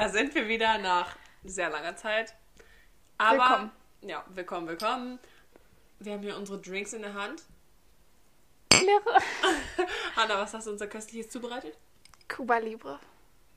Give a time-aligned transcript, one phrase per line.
[0.00, 2.34] Da sind wir wieder nach sehr langer Zeit.
[3.18, 3.70] Aber, Willkommen.
[4.00, 5.18] Ja, willkommen, willkommen.
[5.98, 7.42] Wir haben hier unsere Drinks in der Hand.
[8.72, 9.18] Leere.
[10.16, 11.76] Hanna, was hast du unser köstliches zubereitet?
[12.28, 12.98] Cuba Libre.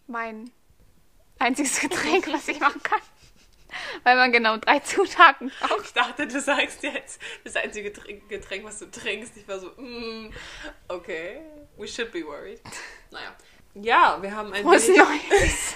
[0.08, 0.52] Mein
[1.40, 3.00] einziges Getränk, was ich machen kann.
[4.04, 5.86] Weil man genau drei Zutaten braucht.
[5.86, 7.90] Ich dachte, du sagst jetzt das einzige
[8.28, 9.38] Getränk, was du trinkst.
[9.38, 10.34] Ich war so, mm,
[10.90, 11.40] okay,
[11.78, 12.60] we should be worried.
[13.12, 13.34] Naja.
[13.76, 15.76] Ja, wir haben ein Was Neues.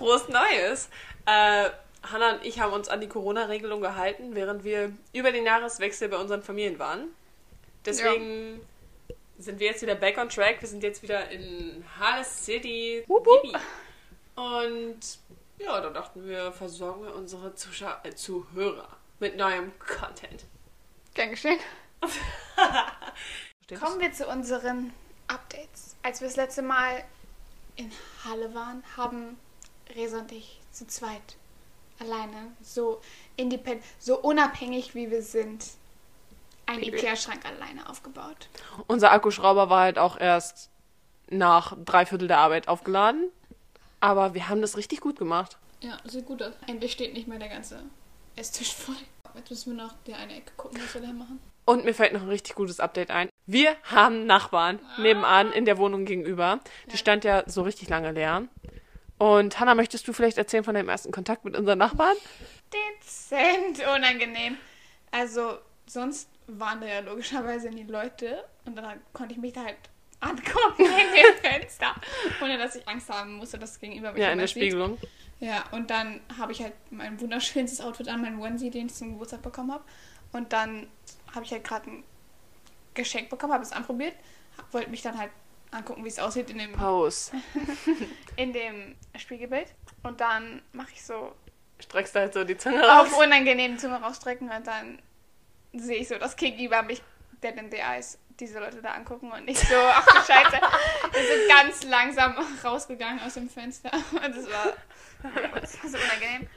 [0.00, 0.88] Frohes Neues.
[1.26, 1.68] Äh,
[2.10, 6.16] Hanna und ich haben uns an die Corona-Regelung gehalten, während wir über den Jahreswechsel bei
[6.16, 7.08] unseren Familien waren.
[7.84, 8.62] Deswegen
[9.38, 10.62] sind wir jetzt wieder back on track.
[10.62, 13.04] Wir sind jetzt wieder in Halle City.
[13.08, 13.44] Wup, wup.
[13.44, 13.58] Yippie.
[14.36, 15.00] Und
[15.58, 20.46] ja, da dachten wir, versorgen wir unsere Zuschauer, äh, Zuhörer mit neuem Content.
[21.12, 21.58] Gern geschehen.
[23.78, 24.94] Kommen wir zu unseren
[25.28, 25.94] Updates.
[26.02, 27.04] Als wir das letzte Mal
[27.76, 27.92] in
[28.24, 29.36] Halle waren, haben
[29.94, 31.36] Resa und ich zu zweit
[31.98, 33.00] alleine, so
[33.36, 35.64] independent, so unabhängig wie wir sind,
[36.66, 36.82] einen.
[36.82, 38.48] Ikea-Schrank alleine aufgebaut.
[38.86, 40.70] Unser Akkuschrauber war halt auch erst
[41.28, 43.30] nach drei Viertel der Arbeit aufgeladen.
[44.00, 45.58] Aber wir haben das richtig gut gemacht.
[45.80, 46.54] Ja, sieht gut aus.
[46.66, 47.82] Endlich steht nicht mehr der ganze
[48.36, 48.96] Esstisch voll.
[49.34, 51.40] Jetzt müssen wir noch die eine Ecke gucken, was wir da machen.
[51.66, 53.28] Und mir fällt noch ein richtig gutes Update ein.
[53.46, 56.60] Wir haben Nachbarn nebenan in der Wohnung gegenüber.
[56.90, 58.48] Die stand ja so richtig lange leer.
[59.20, 62.16] Und Hanna, möchtest du vielleicht erzählen von deinem ersten Kontakt mit unseren Nachbarn?
[62.72, 64.56] Dezent unangenehm.
[65.10, 68.42] Also, sonst waren da ja logischerweise nie Leute.
[68.64, 69.76] Und dann konnte ich mich da halt
[70.20, 71.94] angucken in dem Fenster.
[72.42, 74.56] Ohne dass ich Angst haben musste, dass das Gegenüber mich Ja, in der sieht.
[74.56, 74.96] Spiegelung.
[75.38, 79.12] Ja, und dann habe ich halt mein wunderschönstes Outfit an, mein Onesie, den ich zum
[79.12, 79.84] Geburtstag bekommen habe.
[80.32, 80.86] Und dann
[81.34, 82.04] habe ich halt gerade ein
[82.94, 84.14] Geschenk bekommen, habe es anprobiert,
[84.72, 85.30] wollte mich dann halt
[85.70, 87.32] angucken, wie es aussieht in dem, Pause.
[88.36, 89.74] in dem Spiegelbild.
[90.02, 91.32] Und dann mache ich so
[91.80, 93.06] Streckst du halt so die Zunge raus.
[93.06, 95.00] auf unangenehmen Zunge rausstrecken und dann
[95.72, 97.02] sehe ich so das Gegenüber mich
[97.42, 100.60] dead in the eyes diese Leute da angucken und ich so, ach du Scheiße,
[101.12, 104.72] wir sind ganz langsam rausgegangen aus dem Fenster und das war,
[105.60, 106.48] das war so unangenehm.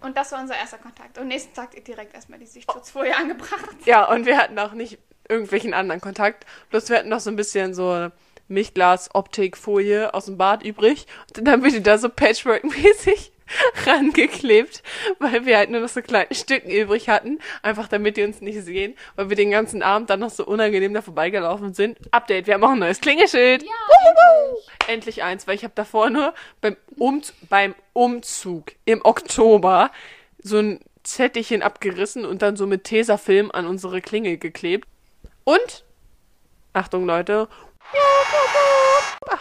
[0.00, 1.16] Und das war unser erster Kontakt.
[1.16, 3.76] Und nächsten Tag direkt erstmal die Sichtschutzfolie angebracht.
[3.86, 6.44] Ja, und wir hatten auch nicht irgendwelchen anderen Kontakt.
[6.68, 8.10] Bloß wir hatten noch so ein bisschen so
[8.48, 11.06] Milchglas-Optikfolie aus dem Bad übrig.
[11.28, 13.32] Und dann haben wir die da so Patchwork-mäßig
[13.86, 14.82] rangeklebt,
[15.18, 17.38] weil wir halt nur noch so kleine Stücken übrig hatten.
[17.62, 20.94] Einfach damit die uns nicht sehen, weil wir den ganzen Abend dann noch so unangenehm
[20.94, 21.98] da vorbeigelaufen sind.
[22.10, 23.62] Update, wir haben auch ein neues Klingelschild.
[23.62, 23.68] Ja,
[24.88, 29.90] Endlich eins, weil ich habe davor nur beim, Umz beim Umzug im Oktober
[30.42, 34.88] so ein Zettelchen abgerissen und dann so mit Tesafilm an unsere Klingel geklebt.
[35.44, 35.84] Und,
[36.72, 37.48] Achtung Leute,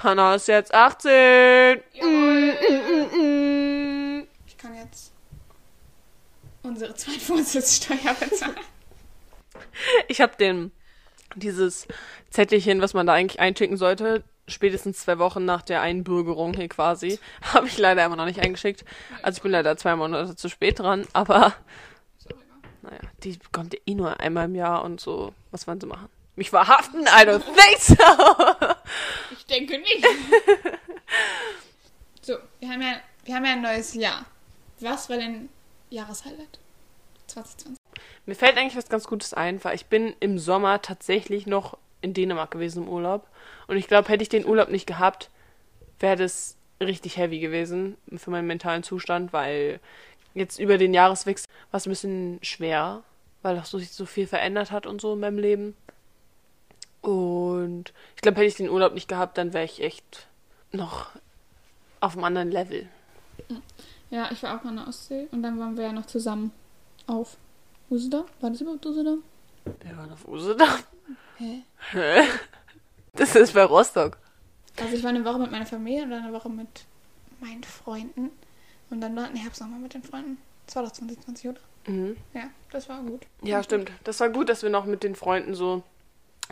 [0.04, 1.82] Hannah ist jetzt 18.
[2.02, 2.52] Mm, mm,
[2.92, 3.22] mm,
[4.22, 4.28] mm.
[4.46, 5.14] Ich kann jetzt
[6.64, 8.56] unsere Zweitwohnsitzsteuer bezahlen.
[10.08, 10.72] Ich habe den
[11.36, 11.88] dieses
[12.30, 17.20] Zettelchen, was man da eigentlich einschicken sollte, spätestens zwei Wochen nach der Einbürgerung hier quasi,
[17.54, 18.86] habe ich leider immer noch nicht eingeschickt.
[19.22, 21.54] Also ich bin leider zwei Monate zu spät dran, aber
[22.26, 22.48] egal.
[22.84, 25.34] naja, die kommt ja eh nur einmal im Jahr und so.
[25.52, 26.10] Was wollen sie machen?
[26.36, 27.02] Mich verhaften?
[27.04, 27.96] I don't think so.
[29.32, 30.06] Ich denke nicht.
[32.22, 34.26] so, wir haben, ja, wir haben ja ein neues Jahr.
[34.80, 35.50] Was war denn
[35.90, 36.60] Jahreshighlight
[37.28, 37.78] 2020?
[38.26, 42.14] Mir fällt eigentlich was ganz Gutes ein, weil ich bin im Sommer tatsächlich noch in
[42.14, 43.28] Dänemark gewesen im Urlaub.
[43.68, 45.30] Und ich glaube, hätte ich den Urlaub nicht gehabt,
[46.00, 49.80] wäre das richtig heavy gewesen für meinen mentalen Zustand, weil
[50.34, 53.04] jetzt über den Jahreswechsel war es ein bisschen schwer,
[53.42, 55.76] weil auch so sich so viel verändert hat und so in meinem Leben.
[57.06, 60.28] Und ich glaube, hätte ich den Urlaub nicht gehabt, dann wäre ich echt
[60.72, 61.12] noch
[62.00, 62.90] auf einem anderen Level.
[64.10, 66.52] Ja, ich war auch mal in der Ostsee und dann waren wir ja noch zusammen
[67.06, 67.38] auf
[67.92, 68.26] Usedom.
[68.42, 69.22] War das überhaupt Usedom?
[69.84, 70.68] Wir waren auf Usedom.
[71.38, 71.62] Hä?
[73.14, 74.18] Das ist bei Rostock.
[74.82, 76.86] Also ich war eine Woche mit meiner Familie und dann eine Woche mit
[77.40, 78.32] meinen Freunden.
[78.90, 80.40] Und dann war ein Herbst nochmal mit den Freunden.
[80.66, 81.60] Das war doch 2020, oder?
[81.86, 82.18] Mhm.
[82.34, 83.28] Ja, das war gut.
[83.44, 83.92] Ja, stimmt.
[84.04, 85.84] Das war gut, dass wir noch mit den Freunden so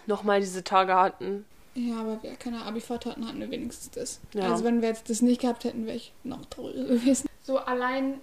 [0.05, 1.45] nochmal diese Tage hatten.
[1.75, 4.19] Ja, aber wir keine Abifahrt hatten, hatten wir wenigstens das.
[4.33, 4.51] Ja.
[4.51, 7.27] Also wenn wir jetzt das nicht gehabt hätten, wäre ich noch trauriger gewesen.
[7.41, 8.19] So allein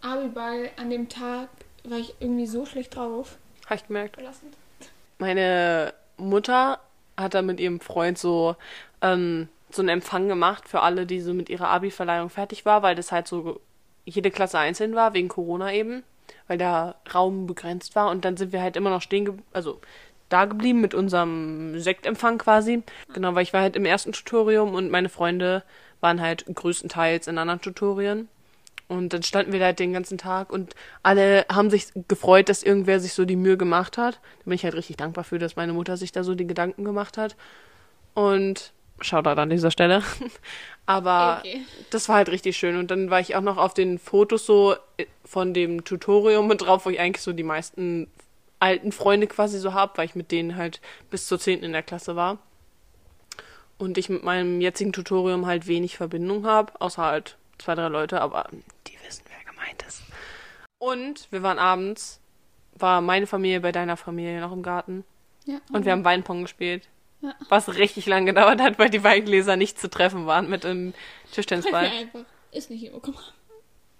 [0.00, 1.48] Abiball an dem Tag
[1.84, 3.38] war ich irgendwie so schlecht drauf.
[3.66, 4.16] Habe ich gemerkt.
[4.16, 4.54] Belastend.
[5.18, 6.80] Meine Mutter
[7.16, 8.56] hat da mit ihrem Freund so,
[9.00, 12.94] ähm, so einen Empfang gemacht für alle, die so mit ihrer Abi-Verleihung fertig war, weil
[12.94, 13.60] das halt so
[14.04, 16.02] jede Klasse einzeln war, wegen Corona eben,
[16.48, 18.10] weil da Raum begrenzt war.
[18.10, 19.80] Und dann sind wir halt immer noch stehen geblieben, also
[20.32, 22.82] da geblieben mit unserem Sektempfang quasi.
[23.12, 25.62] Genau, weil ich war halt im ersten Tutorium und meine Freunde
[26.00, 28.28] waren halt größtenteils in anderen Tutorien.
[28.88, 32.62] Und dann standen wir da halt den ganzen Tag und alle haben sich gefreut, dass
[32.62, 34.16] irgendwer sich so die Mühe gemacht hat.
[34.16, 36.84] Da bin ich halt richtig dankbar für, dass meine Mutter sich da so die Gedanken
[36.84, 37.36] gemacht hat.
[38.14, 40.02] Und Shoutout an dieser Stelle.
[40.86, 41.62] Aber Okay.
[41.90, 42.76] das war halt richtig schön.
[42.76, 46.60] Und dann war ich auch noch auf den Fotos so äh, von dem Tutorium mit
[46.62, 48.08] drauf, wo ich eigentlich so die meisten
[48.62, 50.80] alten Freunde quasi so habe, weil ich mit denen halt
[51.10, 51.62] bis zur 10.
[51.62, 52.38] in der Klasse war.
[53.76, 58.20] Und ich mit meinem jetzigen Tutorium halt wenig Verbindung habe, außer halt zwei, drei Leute,
[58.20, 58.48] aber
[58.86, 60.02] die wissen, wer gemeint ist.
[60.78, 62.20] Und wir waren abends,
[62.74, 65.04] war meine Familie bei deiner Familie noch im Garten.
[65.44, 65.58] Ja.
[65.72, 66.88] Und wir haben Weinpong gespielt.
[67.20, 67.34] Ja.
[67.48, 70.94] Was richtig lang gedauert hat, weil die Weingläser nicht zu treffen waren mit dem
[71.32, 71.86] Tischtennisball.
[71.86, 72.24] einfach.
[72.52, 73.18] Ist nicht hinbekommen.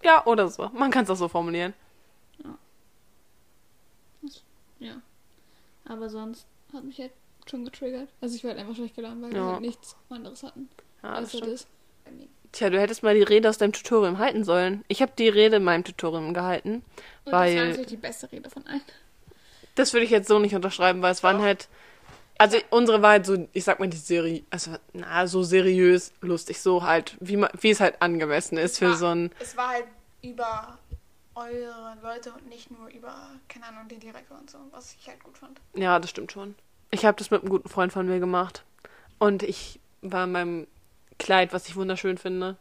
[0.05, 0.71] Ja, oder so.
[0.75, 1.75] Man kann es auch so formulieren.
[4.83, 4.97] Ja.
[5.93, 7.13] Aber sonst hat mich halt
[7.47, 8.09] schon getriggert.
[8.21, 9.53] Also ich war halt einfach schlecht gelaunt, weil wir Ja.
[9.53, 10.69] halt nichts anderes hatten.
[11.03, 11.67] Ja, das außer das.
[12.53, 14.85] Tja, du hättest mal die Rede aus deinem Tutorium halten sollen.
[14.89, 16.75] Ich habe die Rede in meinem Tutorium gehalten.
[16.75, 16.85] Und
[17.27, 18.83] das war Weil- natürlich die beste Rede von allen.
[19.75, 21.69] Das würde ich jetzt so nicht unterschreiben, weil es waren halt.
[22.39, 26.61] Also unsere war halt so, ich sag mal, die Serie, also na, so seriös, lustig,
[26.61, 28.95] so halt, wie man, wie es halt angemessen ist für Ja.
[28.97, 29.31] so ein.
[29.39, 29.85] Es war halt
[30.23, 30.79] über
[31.35, 33.15] eure Leute und nicht nur über,
[33.49, 35.61] keine Ahnung, den Direktor und so, was ich halt gut fand.
[35.75, 36.55] Ja, das stimmt schon.
[36.91, 38.65] Ich habe das mit einem guten Freund von mir gemacht.
[39.19, 40.67] Und ich war in meinem
[41.19, 42.57] Kleid, was ich wunderschön finde.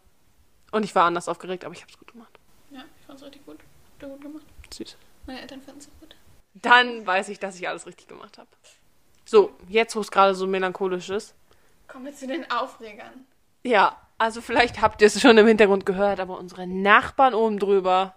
[0.71, 2.39] Und ich war anders aufgeregt, aber ich habe es gut gemacht.
[2.69, 3.59] Ja, ich fand's richtig gut.
[3.59, 4.45] Habt ihr gut gemacht.
[4.73, 4.95] Süß.
[5.25, 6.15] Meine Eltern fanden es auch gut.
[6.53, 8.49] Dann weiß ich, dass ich alles richtig gemacht habe.
[9.25, 11.35] So, jetzt, wo es gerade so melancholisch ist.
[11.87, 13.25] Kommen wir zu den Aufregern.
[13.63, 18.15] Ja, also vielleicht habt ihr es schon im Hintergrund gehört, aber unsere Nachbarn oben drüber.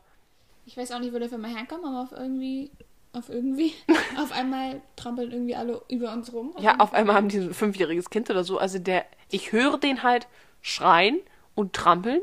[0.66, 2.70] Ich weiß auch nicht, wo der Firma herkommt, aber auf irgendwie,
[3.12, 3.75] auf irgendwie,
[4.19, 6.55] auf einmal trampeln irgendwie alle über uns rum.
[6.58, 8.58] Ja, auf einmal haben die so ein fünfjähriges Kind oder so.
[8.58, 10.26] Also der, ich höre den halt
[10.62, 11.20] schreien
[11.55, 12.20] und trampeln.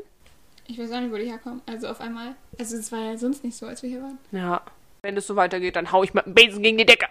[0.66, 1.60] Ich weiß auch nicht, wo die herkommen.
[1.66, 4.18] Also auf einmal, also es war ja sonst nicht so, als wir hier waren.
[4.30, 4.62] Ja.
[5.02, 7.06] Wenn es so weitergeht, dann hau ich mit dem Besen gegen die Decke.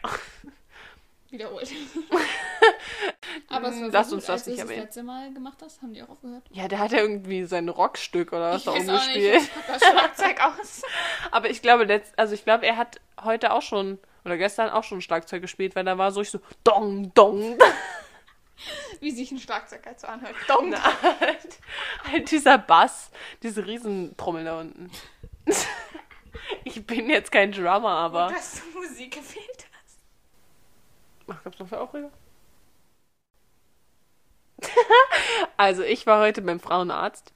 [1.30, 1.70] Wiederholt.
[3.50, 4.78] aber es war Lass so uns gut, das als nicht erwähnen.
[4.80, 6.44] das letzte Mal gemacht hast, haben die auch aufgehört.
[6.52, 9.34] Ja, der hat ja irgendwie sein Rockstück oder was da ich weiß oben auch gespielt.
[9.36, 10.82] nicht, ich pack das Schlagzeug aus.
[11.32, 14.84] Aber ich glaube, letzt, also ich glaube, er hat heute auch schon oder gestern auch
[14.84, 17.58] schon Schlagzeug gespielt, weil da war so ich so Dong Dong.
[19.00, 20.36] Wie sich ein Schlagzeug halt so anhört.
[20.48, 20.76] Dong.
[21.20, 21.60] halt,
[22.12, 23.10] halt dieser Bass,
[23.42, 24.92] diese Riesentrommel da unten.
[26.64, 28.30] Ich bin jetzt kein Drummer, aber.
[28.32, 30.00] Dass du Musik gewählt hast.
[31.28, 32.12] Ach, gab's noch für Aufreger?
[35.58, 37.34] also, ich war heute beim Frauenarzt,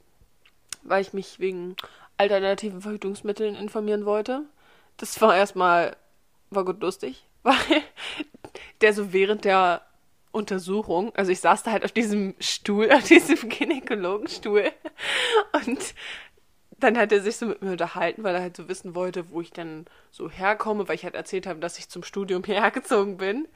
[0.84, 1.76] weil ich mich wegen
[2.18, 4.44] alternativen Verhütungsmitteln informieren wollte.
[4.98, 5.96] Das war erstmal,
[6.50, 7.56] war gut lustig, weil
[8.82, 9.82] der so während der
[10.32, 14.72] Untersuchung, also ich saß da halt auf diesem Stuhl, auf diesem Gynäkologenstuhl
[15.54, 15.94] und
[16.78, 19.42] dann hat er sich so mit mir unterhalten, weil er halt so wissen wollte, wo
[19.42, 23.18] ich dann so herkomme, weil ich halt erzählt habe, dass ich zum Studium hierher gezogen
[23.18, 23.48] bin.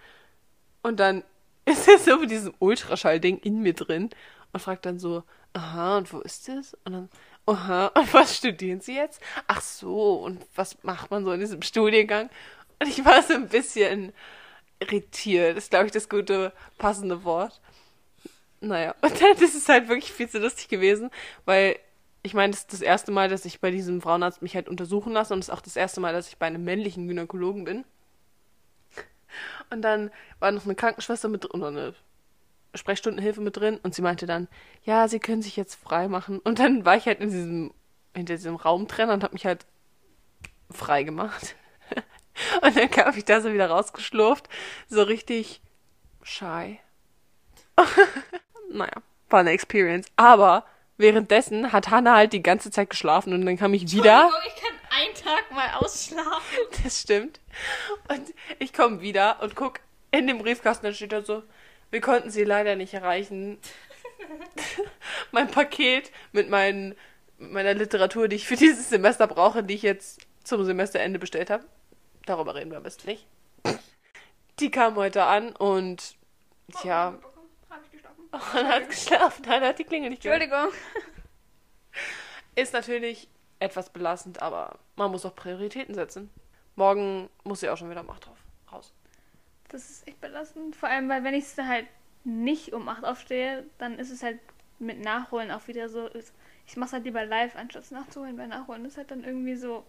[0.84, 1.24] Und dann
[1.70, 4.10] ist er so mit diesem Ultraschallding in mir drin
[4.52, 5.24] und fragt dann so,
[5.54, 6.74] aha, und wo ist das?
[6.86, 7.10] Und dann,
[7.46, 9.22] aha, und was studieren Sie jetzt?
[9.48, 12.30] Ach so, und was macht man so in diesem Studiengang?
[12.80, 14.14] Und ich war so ein bisschen
[14.80, 17.60] irritiert, ist, glaube ich, das gute, passende Wort.
[18.62, 21.10] Naja, und dann ist es halt wirklich viel zu lustig gewesen,
[21.46, 21.80] weil
[22.22, 25.14] ich meine, das ist das erste Mal, dass ich bei diesem Frauenarzt mich halt untersuchen
[25.14, 27.86] lasse und es ist auch das erste Mal, dass ich bei einem männlichen Gynäkologen bin.
[29.70, 31.94] Und dann war noch eine Krankenschwester mit drin, oder eine
[32.76, 34.48] Sprechstundenhilfe mit drin und sie meinte dann,
[34.84, 36.40] ja, sie können sich jetzt frei machen.
[36.40, 37.74] Und dann war ich halt in diesem,
[38.16, 39.66] hinter diesem Raumtrenner und habe mich halt
[40.72, 41.56] frei gemacht.
[42.62, 44.48] Und dann kam ich da so wieder rausgeschlurft,
[44.88, 45.62] so richtig
[46.24, 46.80] shy.
[48.72, 48.94] naja,
[49.30, 50.08] war eine Experience.
[50.16, 50.64] Aber
[50.98, 54.30] währenddessen hat Hannah halt die ganze Zeit geschlafen und dann kam ich wieder.
[54.48, 56.60] Ich kann einen Tag mal ausschlafen.
[56.84, 57.40] Das stimmt.
[58.08, 59.80] Und ich komme wieder und guck
[60.12, 61.44] in dem Briefkasten, da steht da so,
[61.92, 63.60] wir konnten sie leider nicht erreichen.
[65.32, 66.96] mein Paket mit, meinen,
[67.38, 71.66] meiner Literatur, die ich für dieses Semester brauche, die ich jetzt zum Semesterende bestellt habe.
[72.26, 73.26] Darüber reden wir am besten nicht.
[74.60, 76.16] Die kam heute an und
[76.84, 77.18] ja,
[78.32, 80.42] man hat geschlafen, dann hat die Klingel nicht gehört.
[80.42, 80.74] Entschuldigung.
[82.56, 83.28] Ist natürlich
[83.60, 86.30] etwas belastend, aber man muss auch Prioritäten setzen.
[86.76, 88.38] Morgen muss sie auch schon wieder um 8 drauf
[88.72, 88.94] raus.
[89.70, 90.76] Das ist echt belastend.
[90.76, 91.88] Vor allem, weil wenn ich halt
[92.24, 94.40] nicht um 8 aufstehe, dann ist es halt
[94.80, 96.10] mit Nachholen auch wieder so.
[96.66, 99.84] Ich mach's halt lieber live, anstatt nachzuholen, weil Nachholen ist halt dann irgendwie so.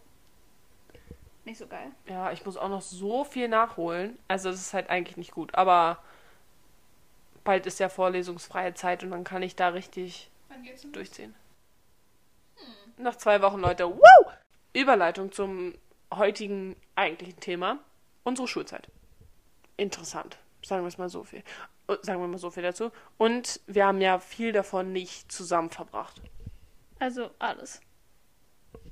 [1.45, 1.93] nicht so geil.
[2.07, 4.19] Ja, ich muss auch noch so viel nachholen.
[4.29, 5.55] Also das ist halt eigentlich nicht gut.
[5.55, 6.03] Aber
[7.45, 10.31] bald ist ja vorlesungsfreie Zeit und dann kann ich da richtig
[10.93, 11.35] durchziehen.
[13.00, 13.88] Noch zwei Wochen, Leute.
[13.88, 14.30] Woo!
[14.73, 15.75] Überleitung zum
[16.12, 17.78] heutigen eigentlichen Thema.
[18.25, 18.88] Unsere Schulzeit.
[19.76, 20.38] Interessant.
[20.64, 21.42] Sagen wir es mal so viel.
[21.88, 22.90] äh, Sagen wir mal so viel dazu.
[23.16, 26.21] Und wir haben ja viel davon nicht zusammen verbracht.
[26.99, 27.80] Also alles.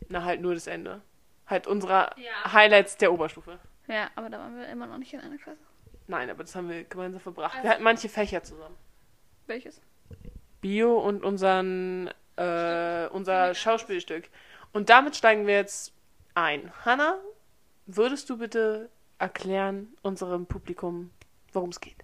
[0.09, 1.03] Na, halt nur das Ende.
[1.47, 2.53] Halt unserer Ja.
[2.53, 3.59] Highlights der Oberstufe.
[3.89, 5.61] Ja, aber da waren wir immer noch nicht in einer Klasse.
[6.07, 7.55] Nein, aber das haben wir gemeinsam verbracht.
[7.57, 8.77] Also- wir hatten manche Fächer zusammen.
[9.47, 9.81] Welches?
[10.63, 14.29] Bio und unseren, äh, unser Schauspielstück.
[14.73, 15.93] Und damit steigen wir jetzt
[16.35, 16.73] ein.
[16.85, 17.19] Hanna,
[17.87, 21.11] würdest du bitte erklären unserem Publikum,
[21.53, 21.97] worum es geht?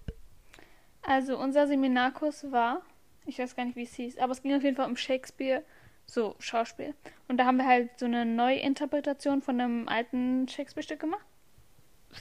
[1.03, 2.83] Also unser Seminarkurs war,
[3.27, 5.63] ich weiß gar nicht, wie es hieß, aber es ging auf jeden Fall um Shakespeare,
[6.07, 6.95] so Schauspiel.
[7.29, 11.25] Und da haben wir halt so eine Neuinterpretation von einem alten Shakespeare-Stück gemacht.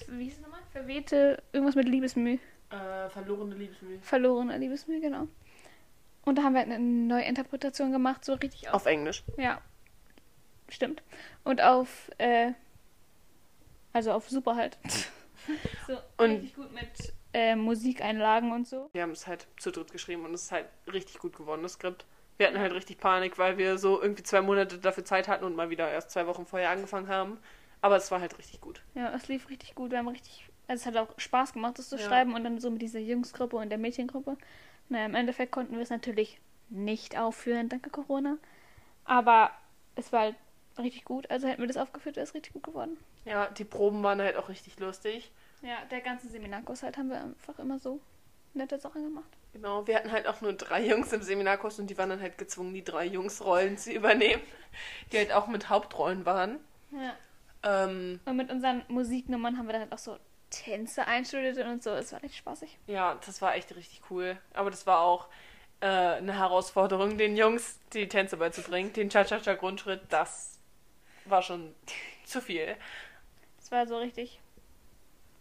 [0.07, 0.59] Wie hieß es nochmal?
[0.71, 2.37] Verwehte, irgendwas mit Liebesmüh.
[2.69, 3.99] Äh, verlorene Liebesmühe.
[4.01, 5.27] Verlorene Liebesmüh, genau.
[6.25, 8.75] Und da haben wir halt eine Neuinterpretation gemacht, so richtig auf.
[8.75, 9.23] Auf Englisch.
[9.37, 9.59] Ja,
[10.69, 11.03] stimmt.
[11.43, 12.53] Und auf, äh,
[13.91, 14.77] also auf Super halt.
[15.87, 18.89] so Und- richtig gut mit äh, Musikeinlagen und so.
[18.93, 21.73] Wir haben es halt zu dritt geschrieben und es ist halt richtig gut geworden, das
[21.73, 22.05] Skript.
[22.37, 25.55] Wir hatten halt richtig Panik, weil wir so irgendwie zwei Monate dafür Zeit hatten und
[25.55, 27.37] mal wieder erst zwei Wochen vorher angefangen haben.
[27.81, 28.81] Aber es war halt richtig gut.
[28.95, 29.91] Ja, es lief richtig gut.
[29.91, 32.03] Wir haben richtig, also es hat auch Spaß gemacht, das zu Ja.
[32.03, 34.37] schreiben und dann so mit dieser Jungsgruppe und der Mädchengruppe.
[34.89, 38.37] Naja, im Endeffekt konnten wir es natürlich nicht aufführen, danke Corona.
[39.05, 39.51] Aber
[39.95, 40.35] es war halt
[40.77, 41.29] richtig gut.
[41.31, 42.97] Also hätten wir das aufgeführt, wäre es richtig gut geworden.
[43.25, 45.31] Ja, die Proben waren halt auch richtig lustig.
[45.61, 47.99] Ja, der ganze Seminarkurs halt haben wir einfach immer so
[48.53, 49.29] nette Sachen gemacht.
[49.53, 52.37] Genau, wir hatten halt auch nur drei Jungs im Seminarkurs und die waren dann halt
[52.37, 54.41] gezwungen, die drei Jungsrollen zu übernehmen,
[55.11, 56.59] die halt auch mit Hauptrollen waren.
[56.91, 57.15] Ja.
[57.63, 60.17] Ähm, Und mit unseren Musiknummern haben wir dann halt auch so
[60.53, 61.91] Tänze einstudiert und so.
[61.91, 62.77] Es war echt spaßig.
[62.87, 64.37] ja, das war echt richtig cool.
[64.53, 65.27] Aber das war auch
[65.81, 68.93] äh, eine Herausforderung, den Jungs die Tänze beizubringen.
[68.93, 70.59] Den Cha-Cha-Cha-Grundschritt, das
[71.25, 71.73] war schon
[72.25, 72.75] zu viel.
[73.59, 74.39] Es war so richtig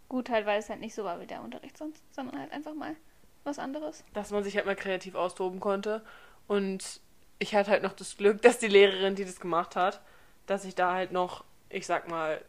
[0.09, 2.73] gut halt, weil es halt nicht so war wie der Unterricht sonst, sondern halt einfach
[2.73, 2.95] mal
[3.43, 4.03] was anderes.
[4.13, 6.03] Dass man sich halt mal kreativ austoben konnte.
[6.47, 7.01] Und
[7.39, 10.01] ich hatte halt noch das Glück, dass die Lehrerin, die das gemacht hat,
[10.45, 12.43] dass ich da halt noch, ich sag mal,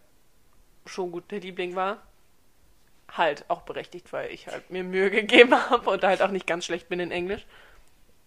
[0.87, 2.03] schon gut der Liebling war.
[3.17, 6.65] Halt auch berechtigt, weil ich halt mir Mühe gegeben habe und halt auch nicht ganz
[6.65, 7.47] schlecht bin in Englisch.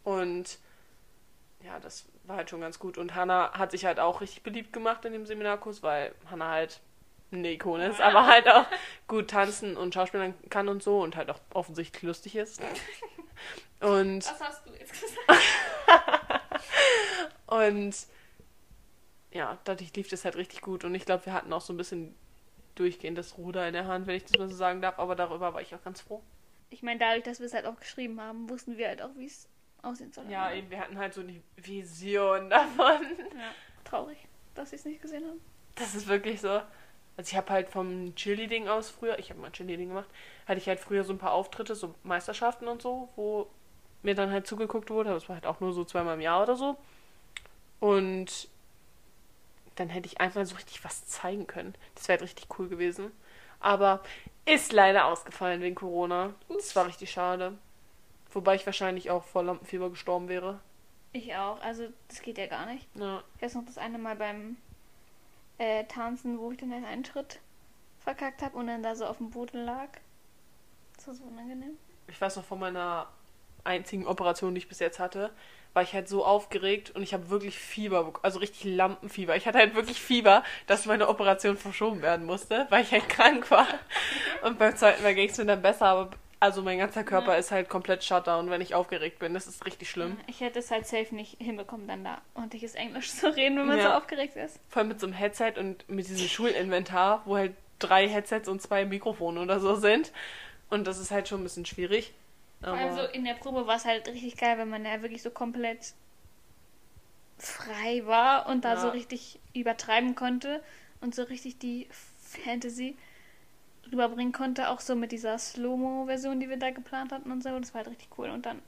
[0.04, 0.60] Und
[1.64, 2.98] ja, das war halt schon ganz gut.
[2.98, 6.80] Und Hannah hat sich halt auch richtig beliebt gemacht in dem Seminarkurs, weil Hannah halt
[7.32, 8.66] eine Ikone ist, aber halt auch
[9.08, 12.62] gut tanzen und schauspielen kann und so und halt auch offensichtlich lustig ist.
[13.80, 15.44] Und, Was hast du jetzt gesagt?
[17.48, 17.96] und
[19.32, 20.84] ja, dadurch lief das halt richtig gut.
[20.84, 22.16] Und ich glaube, wir hatten auch so ein bisschen
[22.80, 25.00] durchgehend das Ruder in der Hand, wenn ich das mal so sagen darf.
[25.00, 26.22] Aber darüber war ich auch ganz froh.
[26.70, 29.26] Ich meine, dadurch, dass wir es halt auch geschrieben haben, wussten wir halt auch, wie
[29.26, 29.48] es
[29.82, 30.26] aussehen soll.
[30.30, 33.02] Ja, eben, wir hatten halt so eine Vision davon.
[33.38, 33.52] Ja.
[33.84, 34.18] Traurig,
[34.54, 35.40] dass sie es nicht gesehen haben.
[35.76, 36.50] Das ist wirklich so.
[37.18, 40.10] Also ich habe halt vom Cheerleading aus früher, ich habe mal Cheerleading gemacht,
[40.48, 43.48] hatte ich halt früher so ein paar Auftritte, so Meisterschaften und so, wo
[44.04, 45.10] mir dann halt zugeguckt wurde.
[45.10, 46.78] Aber es war halt auch nur so zweimal im Jahr oder so.
[47.80, 48.50] Und
[49.80, 51.76] dann hätte ich einfach so richtig was zeigen können.
[51.96, 53.12] Das wäre halt richtig cool gewesen.
[53.60, 54.04] Aber
[54.46, 56.34] ist leider ausgefallen wegen Corona.
[56.50, 57.58] Das war richtig schade.
[58.32, 60.60] Wobei ich wahrscheinlich auch vor Lampenfieber gestorben wäre.
[61.14, 62.88] Ich auch, also das geht ja gar nicht.
[62.96, 63.24] Ja.
[63.36, 64.58] Ich weiß noch das eine Mal beim
[65.58, 67.40] äh, Tanzen, wo ich dann den Eintritt
[68.00, 69.90] verkackt habe und dann da so auf dem Boden lag.
[70.96, 71.78] Das war so unangenehm.
[72.08, 73.08] ich weiß noch von meiner
[73.64, 75.32] einzigen Operation, die ich bis jetzt hatte,
[75.78, 79.36] war ich halt so aufgeregt und ich habe wirklich Fieber, also richtig Lampenfieber.
[79.36, 83.52] Ich hatte halt wirklich Fieber, dass meine Operation verschoben werden musste, weil ich halt krank
[83.52, 83.68] war.
[84.42, 87.52] Und beim zweiten Mal ging es mir dann besser, aber also mein ganzer Körper ist
[87.52, 89.36] halt komplett Shutdown, wenn ich aufgeregt bin.
[89.36, 90.18] Das ist richtig schlimm.
[90.26, 93.78] Ich hätte es halt safe nicht hinbekommen, dann da ordentliches Englisch zu reden, wenn man
[93.78, 93.84] Ja.
[93.84, 94.60] so aufgeregt ist.
[94.70, 98.64] Vor allem mit so einem Headset und mit diesem Schulinventar, wo halt drei Headsets und
[98.64, 100.12] zwei Mikrofone oder so sind.
[100.72, 102.16] Und das ist halt schon ein bisschen schwierig.
[102.62, 105.02] Vor allem so Aber in der Probe war es halt richtig geil, wenn man ja
[105.02, 105.94] wirklich so komplett
[107.38, 108.82] frei war und da Ja.
[108.82, 110.64] so richtig übertreiben konnte
[111.02, 112.98] und so richtig die Fantasy
[113.92, 117.58] rüberbringen konnte, auch so mit dieser Slow-Mo-Version, die wir da geplant hatten und so.
[117.60, 118.30] Das war halt richtig cool.
[118.30, 118.62] Und dann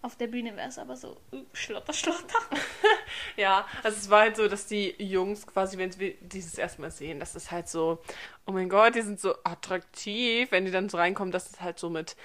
[0.00, 2.38] auf der Bühne wäre es aber so uh, schlotter, schlotter.
[3.36, 7.18] Ja, also es war halt so, dass die Jungs quasi, wenn sie dieses erstmal sehen,
[7.20, 7.98] das ist halt so,
[8.46, 11.78] oh mein Gott, die sind so attraktiv, wenn die dann so reinkommen, das ist halt
[11.78, 12.16] so mit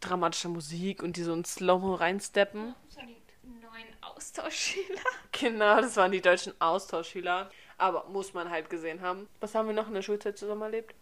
[0.00, 2.74] dramatischer Musik und die so in Slow-Mo reinsteppen.
[2.88, 3.16] So die
[3.60, 5.00] neuen Austauschschüler.
[5.32, 7.50] Genau, das waren die deutschen Austauschschüler.
[7.76, 9.28] Aber muss man halt gesehen haben.
[9.40, 10.94] Was haben wir noch in der Schulzeit zusammen erlebt?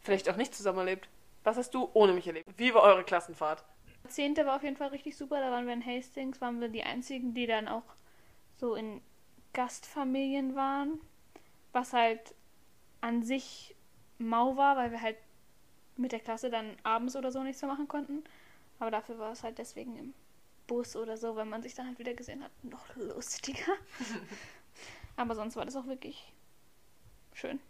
[0.00, 1.08] Vielleicht auch nicht zusammen erlebt.
[1.42, 2.46] Was hast du ohne mich erlebt?
[2.58, 3.64] Wie war eure Klassenfahrt?
[4.08, 5.40] Zehnte war auf jeden Fall richtig super.
[5.40, 7.84] Da waren wir in Hastings, waren wir die einzigen, die dann auch
[8.56, 9.00] so in
[9.52, 11.00] Gastfamilien waren.
[11.72, 12.34] Was halt
[13.00, 13.74] an sich
[14.18, 15.16] mau war, weil wir halt
[15.96, 18.24] mit der Klasse dann abends oder so nichts mehr machen konnten.
[18.78, 20.14] Aber dafür war es halt deswegen im
[20.66, 23.72] Bus oder so, wenn man sich dann halt wieder gesehen hat, noch lustiger.
[25.16, 26.32] Aber sonst war das auch wirklich
[27.32, 27.60] schön.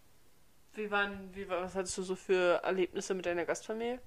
[0.73, 3.99] Wie waren, wie war, was hattest du so für Erlebnisse mit deiner Gastfamilie?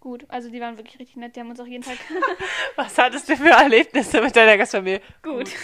[0.00, 1.36] Gut, also die waren wirklich richtig nett.
[1.36, 1.98] Die haben uns auch jeden Tag.
[2.76, 5.00] Was hattest du für Erlebnisse mit deiner Gastfamilie?
[5.22, 5.50] Gut.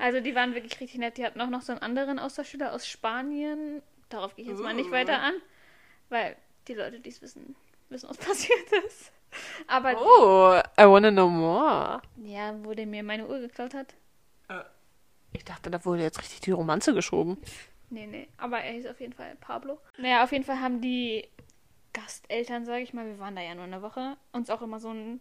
[0.00, 1.16] Also die waren wirklich richtig nett.
[1.18, 3.82] Die hatten auch noch so einen anderen Austauschschüler aus Spanien.
[4.10, 4.92] Darauf gehe ich jetzt mal nicht Uh.
[4.92, 5.34] weiter an,
[6.08, 6.36] weil
[6.66, 7.56] die Leute, die es wissen,
[7.88, 9.12] wissen, was passiert ist.
[9.66, 12.00] Aber Oh, I wanna know more.
[12.16, 13.94] ja, wo der mir meine Uhr geklaut hat.
[15.32, 17.36] Ich dachte, da wurde jetzt richtig die Romanze geschoben.
[17.90, 18.28] Nee, nee.
[18.38, 19.78] Aber er hieß auf jeden Fall Pablo.
[19.98, 21.28] Naja, auf jeden Fall haben die
[21.92, 24.90] Gasteltern, sage ich mal, wir waren da ja nur eine Woche, uns auch immer so
[24.90, 25.20] ein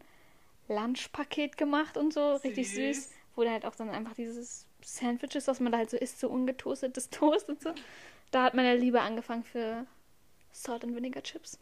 [0.70, 2.36] Lunchpaket gemacht und so.
[2.36, 2.96] Richtig Süß.
[3.08, 3.12] süß.
[3.36, 6.30] Wo da halt auch dann einfach dieses Sandwiches, was man da halt so isst, so
[6.30, 7.74] ungetoastetes Toast und so.
[8.32, 9.86] Da hat meine Liebe angefangen für
[10.58, 11.60] Salt and Vinegar Chips.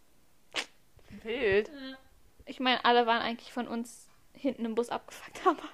[1.24, 1.70] Wild.
[2.46, 5.70] Ich meine, alle waren eigentlich von uns hinten im Bus abgefuckt, aber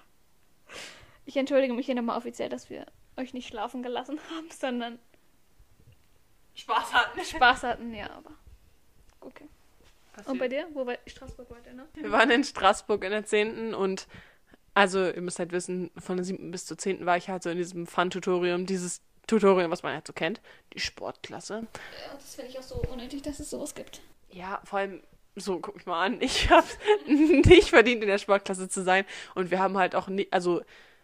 [1.26, 2.86] ich entschuldige mich hier nochmal offiziell, dass wir
[3.18, 5.00] euch nicht schlafen gelassen haben, sondern
[6.56, 7.24] Spaß hatten.
[7.24, 8.32] Spaß hatten, ja, aber
[9.22, 9.48] okay.
[10.26, 10.68] Und bei dir?
[10.74, 11.88] Wo war Straßburg weiter, ne?
[11.94, 13.74] Wir waren in Straßburg in der 10.
[13.74, 14.08] und
[14.74, 16.52] also ihr müsst halt wissen, von der 7.
[16.52, 17.06] bis zur 10.
[17.06, 20.42] war ich halt so in diesem Fun-Tutorium, dieses Tutorium, was man halt so kennt,
[20.74, 21.68] die Sportklasse.
[22.06, 24.02] Ja, das finde ich auch so unnötig, dass es sowas gibt.
[24.30, 25.02] Ja, vor allem,
[25.36, 26.68] so, guck mich mal an, ich habe
[27.08, 30.62] nicht verdient, in der Sportklasse zu sein und wir haben halt auch nicht, also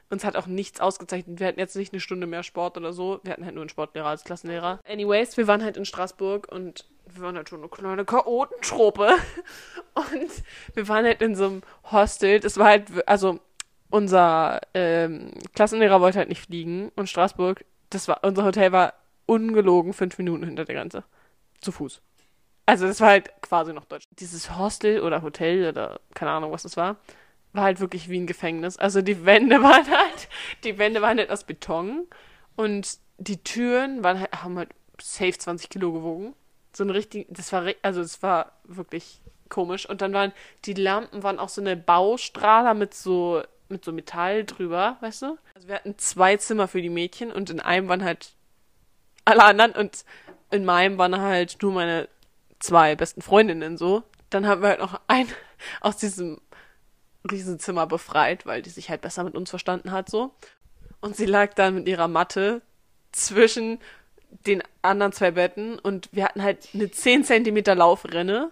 [0.10, 1.40] uns hat auch nichts ausgezeichnet.
[1.40, 3.20] Wir hatten jetzt nicht eine Stunde mehr Sport oder so.
[3.24, 4.80] Wir hatten halt nur einen Sportlehrer als Klassenlehrer.
[4.88, 9.10] Anyways, wir waren halt in Straßburg und wir waren halt schon eine kleine Chaotentruppe.
[9.96, 10.32] Und
[10.76, 12.40] wir waren halt in so einem Hostel.
[12.40, 13.40] Das war halt, also
[13.90, 18.94] unser ähm, Klassenlehrer wollte halt nicht fliegen und Straßburg, das war, unser Hotel war
[19.26, 21.04] ungelogen fünf Minuten hinter der Grenze.
[21.62, 22.02] Zu Fuß.
[22.66, 24.06] Also das war halt quasi noch Deutsch.
[24.20, 26.98] Dieses Hostel oder Hotel oder keine Ahnung, was das war,
[27.54, 28.78] war halt wirklich wie ein Gefängnis.
[28.78, 30.30] Also die Wände waren halt,
[30.64, 32.08] die Wände waren halt aus Beton
[32.56, 34.70] und die Türen waren halt, haben halt
[35.02, 36.34] safe 20 Kilo gewogen.
[36.74, 39.90] So ein richtig, das war, also das war wirklich komisch.
[39.90, 40.34] Und dann waren,
[40.66, 45.38] die Lampen waren auch so eine Baustrahler mit so, mit so Metall drüber, weißt du?
[45.56, 48.34] Also wir hatten zwei Zimmer für die Mädchen und in einem waren halt
[49.26, 50.06] alle anderen und
[50.52, 52.08] in meinem waren halt nur meine
[52.60, 54.04] zwei besten Freundinnen so.
[54.30, 55.30] Dann haben wir halt noch einen
[55.82, 56.40] aus diesem
[57.30, 60.34] Riesenzimmer befreit, weil die sich halt besser mit uns verstanden hat so.
[61.02, 62.62] Und sie lag dann mit ihrer Matte
[63.12, 63.80] zwischen
[64.46, 68.52] den anderen zwei Betten und wir hatten halt eine 10 Zentimeter Laufrinne,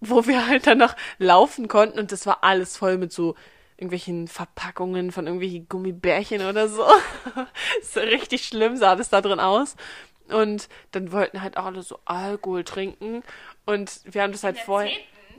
[0.00, 3.34] wo wir halt dann noch laufen konnten und das war alles voll mit so
[3.80, 6.84] irgendwelchen Verpackungen von irgendwelchen Gummibärchen oder so.
[7.82, 9.74] so richtig schlimm sah das da drin aus.
[10.28, 13.22] Und dann wollten halt auch alle so Alkohol trinken
[13.66, 14.92] und wir haben das halt vorher.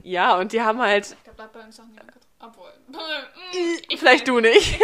[0.04, 2.12] Ja, und die haben halt Ich glaube, da hat bei uns auch niemand.
[2.40, 2.72] Obwohl.
[3.98, 4.80] Vielleicht du nicht.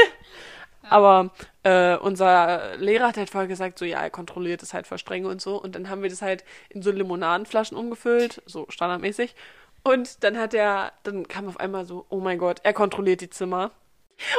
[0.90, 1.32] Aber
[1.64, 5.26] äh, unser Lehrer hat halt vorher gesagt, so ja, er kontrolliert es halt voll streng
[5.26, 5.62] und so.
[5.62, 9.36] Und dann haben wir das halt in so Limonadenflaschen umgefüllt, so standardmäßig.
[9.84, 13.30] Und dann hat er, dann kam auf einmal so, oh mein Gott, er kontrolliert die
[13.30, 13.72] Zimmer.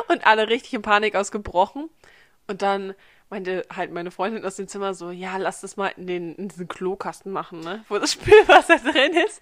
[0.09, 1.89] Und alle richtig in Panik ausgebrochen.
[2.47, 2.95] Und dann
[3.31, 6.49] meinte halt meine Freundin aus dem Zimmer so, ja, lass das mal in den in
[6.49, 9.41] diesen Klokasten machen, ne, wo das Spülwasser drin ist.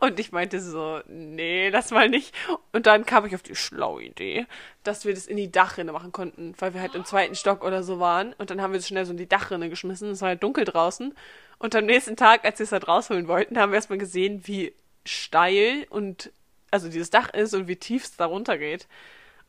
[0.00, 2.34] Und ich meinte so, nee, lass mal nicht.
[2.72, 4.46] Und dann kam ich auf die schlaue Idee,
[4.84, 7.82] dass wir das in die Dachrinne machen konnten, weil wir halt im zweiten Stock oder
[7.82, 8.34] so waren.
[8.38, 10.10] Und dann haben wir es schnell so in die Dachrinne geschmissen.
[10.10, 11.14] Es war halt dunkel draußen.
[11.58, 14.72] Und am nächsten Tag, als wir es halt rausholen wollten, haben wir erstmal gesehen, wie
[15.06, 16.30] steil und
[16.70, 18.88] also dieses Dach ist und wie tief es da runtergeht.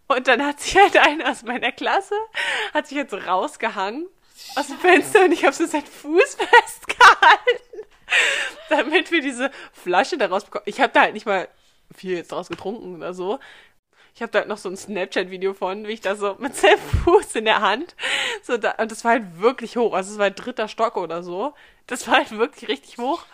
[0.08, 2.16] Und dann hat sich halt einer aus meiner Klasse,
[2.74, 4.08] hat sich halt so rausgehangen
[4.56, 7.88] aus dem Fenster und ich habe so seinen Fuß festgehalten,
[8.70, 10.68] damit wir diese Flasche da rausbekommen.
[10.68, 11.48] Ich habe da halt nicht mal
[11.96, 13.40] viel jetzt draus getrunken oder so.
[14.14, 16.80] Ich habe da halt noch so ein Snapchat-Video von, wie ich da so mit seinem
[17.04, 17.96] Fuß in der Hand,
[18.44, 21.24] so da, und das war halt wirklich hoch, also es war halt dritter Stock oder
[21.24, 21.54] so.
[21.88, 23.26] Das war halt wirklich richtig hoch.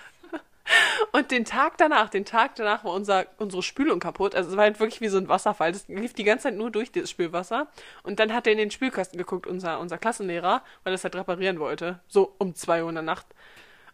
[1.11, 4.35] Und den Tag danach, den Tag danach war unser, unsere Spülung kaputt.
[4.35, 5.71] Also es war halt wirklich wie so ein Wasserfall.
[5.71, 7.67] Das lief die ganze Zeit nur durch das Spülwasser.
[8.03, 11.15] Und dann hat er in den Spülkasten geguckt, unser, unser Klassenlehrer, weil er es halt
[11.15, 11.99] reparieren wollte.
[12.07, 13.25] So um zwei Uhr in der Nacht.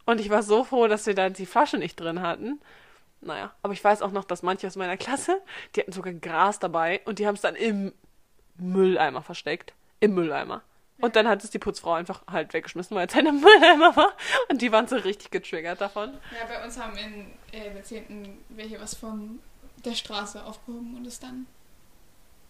[0.05, 2.61] Und ich war so froh, dass wir da die Flasche nicht drin hatten.
[3.21, 5.41] Naja, aber ich weiß auch noch, dass manche aus meiner Klasse,
[5.75, 7.93] die hatten sogar Gras dabei und die haben es dann im
[8.57, 9.73] Mülleimer versteckt.
[9.99, 10.61] Im Mülleimer.
[10.99, 14.13] Und dann hat es die Putzfrau einfach halt weggeschmissen, weil es eine Mülleimer war.
[14.49, 16.13] Und die waren so richtig getriggert davon.
[16.37, 18.37] Ja, bei uns haben in äh, der 10.
[18.49, 19.39] welche was von
[19.85, 21.45] der Straße aufgehoben und es dann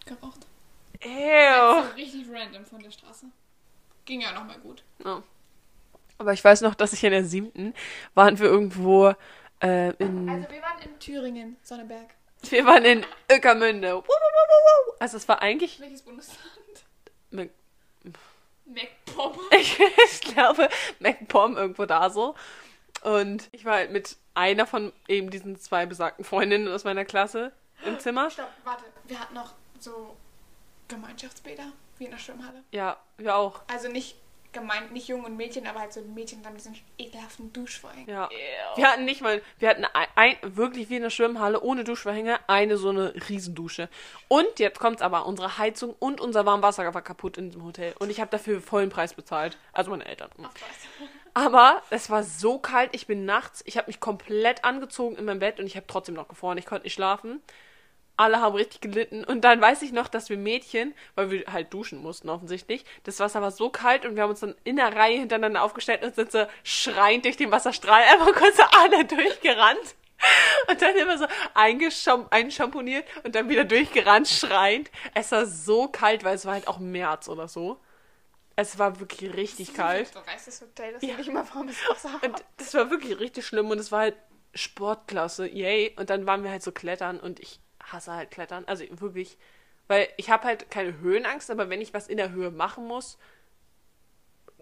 [0.05, 0.45] geraucht.
[1.01, 1.83] Ew.
[1.83, 3.25] So richtig random von der Straße.
[4.05, 4.83] Ging ja nochmal gut.
[5.03, 5.21] Ja.
[6.17, 7.73] Aber ich weiß noch, dass ich in der siebten
[8.15, 9.13] waren wir irgendwo
[9.61, 10.29] äh, in.
[10.29, 12.15] Also wir waren in Thüringen, Sonneberg.
[12.49, 14.03] Wir waren in Öckermünde.
[14.99, 15.79] Also es war eigentlich.
[15.79, 16.39] Welches Bundesland?
[18.67, 19.39] Mac- MacPom.
[19.51, 22.35] Ich, ich glaube, MacPom irgendwo da so.
[23.01, 27.51] Und ich war halt mit einer von eben diesen zwei besagten Freundinnen aus meiner Klasse
[27.85, 28.29] im Zimmer.
[28.29, 28.83] Stopp, warte.
[29.05, 30.15] Wir hatten noch so
[30.87, 32.63] Gemeinschaftsbäder, wie in der Schwimmhalle.
[32.71, 33.61] Ja, wir auch.
[33.67, 34.15] Also nicht
[34.59, 38.09] gemeint, nicht Jungen und Mädchen, aber halt so Mädchen dann diesen ekelhaften Duschvorhängen.
[38.09, 38.29] Ja.
[38.75, 42.39] Wir hatten nicht mal, wir hatten ein, ein, wirklich wie in der Schwimmhalle ohne Duschverhänge
[42.47, 43.89] eine so eine Riesendusche.
[44.27, 47.93] Und jetzt kommt's aber, unsere Heizung und unser Warmwasser war kaputt in diesem Hotel.
[47.99, 49.57] Und ich habe dafür vollen Preis bezahlt.
[49.73, 50.29] Also meine Eltern.
[50.41, 51.07] Ach was.
[51.37, 55.37] Aber es war so kalt, ich bin nachts, ich habe mich komplett angezogen in meinem
[55.37, 57.43] Bett und ich habe trotzdem noch gefroren, ich konnte nicht schlafen.
[58.17, 59.23] Alle haben richtig gelitten.
[59.23, 63.19] Und dann weiß ich noch, dass wir Mädchen, weil wir halt duschen mussten offensichtlich, das
[63.19, 66.15] Wasser war so kalt und wir haben uns dann in der Reihe hintereinander aufgestellt und
[66.15, 69.95] sind so schreiend durch den Wasserstrahl einfach kurz alle durchgerannt.
[70.67, 74.89] Und dann immer so einschamponiert und dann wieder durchgerannt, schreiend.
[75.13, 77.79] Es war so kalt, weil es war halt auch März oder so.
[78.55, 80.11] Es war wirklich richtig kalt.
[80.11, 81.15] So reißt das Hotel, das Ja.
[81.17, 82.19] nicht immer warmes Wasser.
[82.23, 84.15] Und das war wirklich richtig schlimm und es war halt
[84.55, 85.93] Sportklasse, yay.
[85.97, 87.59] Und dann waren wir halt so klettern und ich
[87.91, 88.63] hasse halt Klettern.
[88.65, 89.37] Also wirklich,
[89.87, 93.17] weil ich habe halt keine Höhenangst, aber wenn ich was in der Höhe machen muss,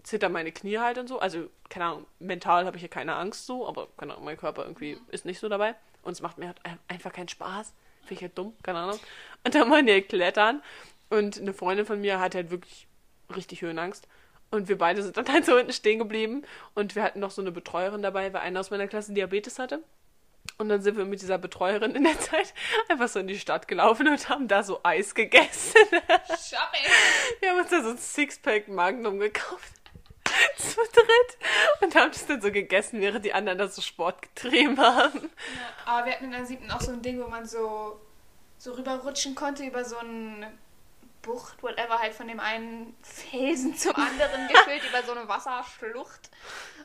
[0.02, 1.18] zittern meine Knie halt und so.
[1.18, 4.62] Also, keine Ahnung, mental habe ich ja keine Angst so, aber keine Ahnung, mein Körper
[4.64, 5.74] irgendwie ist nicht so dabei.
[6.02, 7.72] Und es macht mir halt ein- einfach keinen Spaß.
[8.02, 9.00] Finde ich halt dumm, keine Ahnung.
[9.44, 10.62] Und dann wollen wir klettern
[11.10, 12.86] und eine Freundin von mir hat halt wirklich
[13.34, 14.06] richtig Höhenangst.
[14.52, 16.44] Und wir beide sind dann halt so hinten stehen geblieben.
[16.74, 19.82] Und wir hatten noch so eine Betreuerin dabei, weil einer aus meiner Klasse Diabetes hatte.
[20.58, 22.54] Und dann sind wir mit dieser Betreuerin in der Zeit
[22.88, 25.80] einfach so in die Stadt gelaufen und haben da so Eis gegessen.
[25.90, 26.90] Shopping!
[27.40, 29.72] Wir haben uns da so ein Sixpack Magnum gekauft.
[30.56, 31.38] Zu dritt.
[31.80, 35.30] Und haben das dann so gegessen, während die anderen da so Sport getrieben haben.
[35.54, 38.00] Ja, aber wir hatten in der siebten auch so ein Ding, wo man so,
[38.58, 40.52] so rüberrutschen konnte über so eine
[41.26, 46.30] Bucht, whatever, halt von dem einen Felsen zum anderen gefühlt, über so eine Wasserschlucht.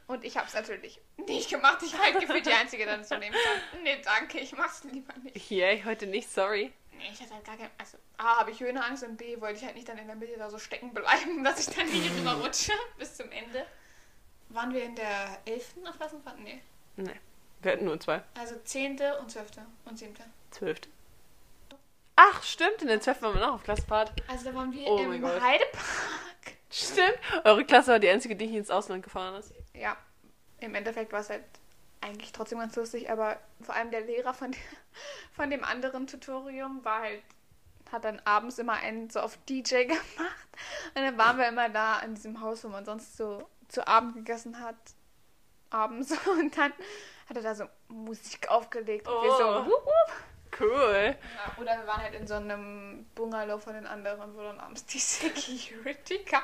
[0.08, 1.78] Und ich hab's natürlich nicht gemacht.
[1.84, 3.32] Ich war halt gefühlt die Einzige, die dann so stand.
[3.84, 5.50] Nee, danke, ich mach's lieber nicht.
[5.50, 6.74] Yay, heute nicht, sorry.
[6.98, 7.70] Nee, ich hatte halt gar kein.
[7.78, 10.38] Also, A, habe ich Höhenangst und B, wollte ich halt nicht dann in der Mitte
[10.38, 13.66] da so stecken bleiben, dass ich dann nicht rüberrutsche bis zum Ende.
[14.50, 15.76] Waren wir in der 11.
[15.88, 16.40] auf Klassenfahrt?
[16.40, 16.62] Nee.
[16.98, 17.20] Nee,
[17.62, 18.22] wir hatten nur zwei.
[18.38, 19.00] Also 10.
[19.22, 19.48] und 12.
[19.86, 20.14] und 7.
[20.50, 20.90] Zwölfte.
[22.24, 24.12] Ach, stimmt, in der zwölften waren wir noch auf Klassenfahrt.
[24.28, 25.26] Also da waren wir Oh im.
[25.26, 25.82] Heidepark.
[26.70, 27.18] Stimmt.
[27.44, 29.54] Eure Klasse war die einzige, die nicht ins Ausland gefahren ist.
[29.74, 29.98] Ja,
[30.60, 31.44] im Endeffekt war es halt
[32.00, 34.52] eigentlich trotzdem ganz lustig, aber vor allem der Lehrer von,
[35.34, 37.24] von dem anderen Tutorium war halt,
[37.92, 40.00] hat dann abends immer einen so auf DJ gemacht.
[40.96, 44.14] Und dann waren wir immer da an diesem Haus, wo man sonst so zu Abend
[44.16, 44.76] gegessen hat.
[45.72, 46.12] Abends.
[46.28, 46.72] Und dann
[47.28, 49.08] hat er da so Musik aufgelegt.
[49.08, 49.66] Und wir so, Oh.
[49.66, 50.14] wup, wup.
[50.62, 51.16] Cool.
[51.36, 54.86] Ja, oder wir waren halt in so einem Bungalow von den anderen, wo dann abends
[54.86, 56.44] die Security kam.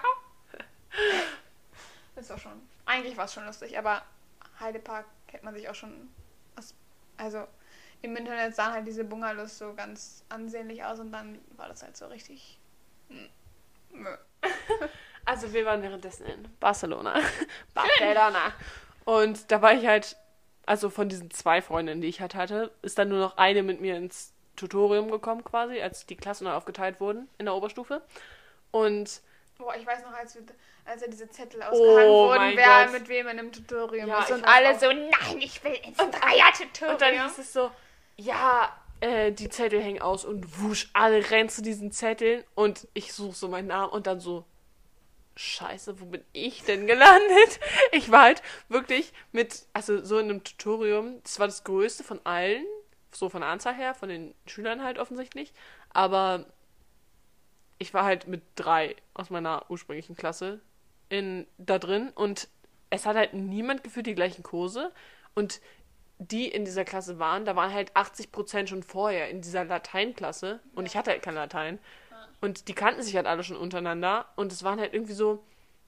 [2.15, 2.67] Das war schon.
[2.85, 4.01] Eigentlich war es schon lustig, aber
[4.59, 6.09] Heidepark kennt man sich auch schon.
[6.55, 6.73] Aus,
[7.17, 7.47] also
[8.01, 11.95] im Internet sahen halt diese Bungalows so ganz ansehnlich aus und dann war das halt
[11.97, 12.59] so richtig.
[13.91, 14.15] Mö.
[15.25, 17.19] Also wir waren währenddessen in Barcelona.
[17.73, 18.53] Barcelona.
[19.03, 20.15] Und da war ich halt,
[20.67, 23.81] also von diesen zwei Freundinnen, die ich halt hatte, ist dann nur noch eine mit
[23.81, 28.01] mir ins Tutorium gekommen quasi, als die Klassen neu aufgeteilt wurden in der Oberstufe.
[28.71, 29.21] Und
[29.57, 30.43] Boah, ich weiß noch, als, wir,
[30.85, 32.93] als ja diese Zettel ausgehangen Oh wurden, wer Gott.
[32.93, 34.31] mit wem in einem Tutorium Ja, ist.
[34.31, 34.79] Und alle auch.
[34.79, 36.93] so, nein, ich will ins Dreier-Tutorium.
[36.93, 37.71] Und dann ist es so,
[38.17, 43.13] ja, äh, die Zettel hängen aus und wusch, alle rennen zu diesen Zetteln und ich
[43.13, 44.43] suche so meinen Namen und dann so,
[45.37, 47.59] scheiße, wo bin ich denn gelandet?
[47.91, 52.19] Ich war halt wirklich mit, also so in einem Tutorium, das war das größte von
[52.23, 52.65] allen,
[53.11, 55.53] so von der Anzahl her, von den Schülern halt offensichtlich,
[55.89, 56.45] aber
[57.79, 60.59] ich war halt mit drei aus meiner ursprünglichen Klasse
[61.09, 62.49] in, da drin und
[62.89, 64.91] es hat halt niemand gefühlt die gleichen Kurse
[65.35, 65.61] und
[66.19, 70.85] die in dieser Klasse waren, da waren halt 80% schon vorher in dieser Lateinklasse und
[70.85, 71.79] ich hatte halt kein Latein.
[72.41, 75.43] Und die kannten sich halt alle schon untereinander und es waren halt irgendwie so,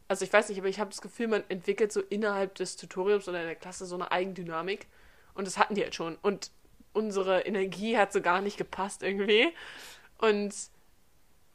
[0.08, 3.28] also ich weiß nicht, aber ich habe das Gefühl, man entwickelt so innerhalb des Tutoriums
[3.28, 4.88] oder in der Klasse so eine Eigendynamik
[5.36, 6.52] und das hatten die halt schon und
[6.94, 9.54] unsere Energie hat so gar nicht gepasst irgendwie
[10.18, 10.54] und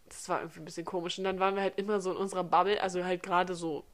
[0.09, 1.19] das war irgendwie ein bisschen komisch.
[1.19, 3.85] Und dann waren wir halt immer so in unserer Bubble, also halt gerade so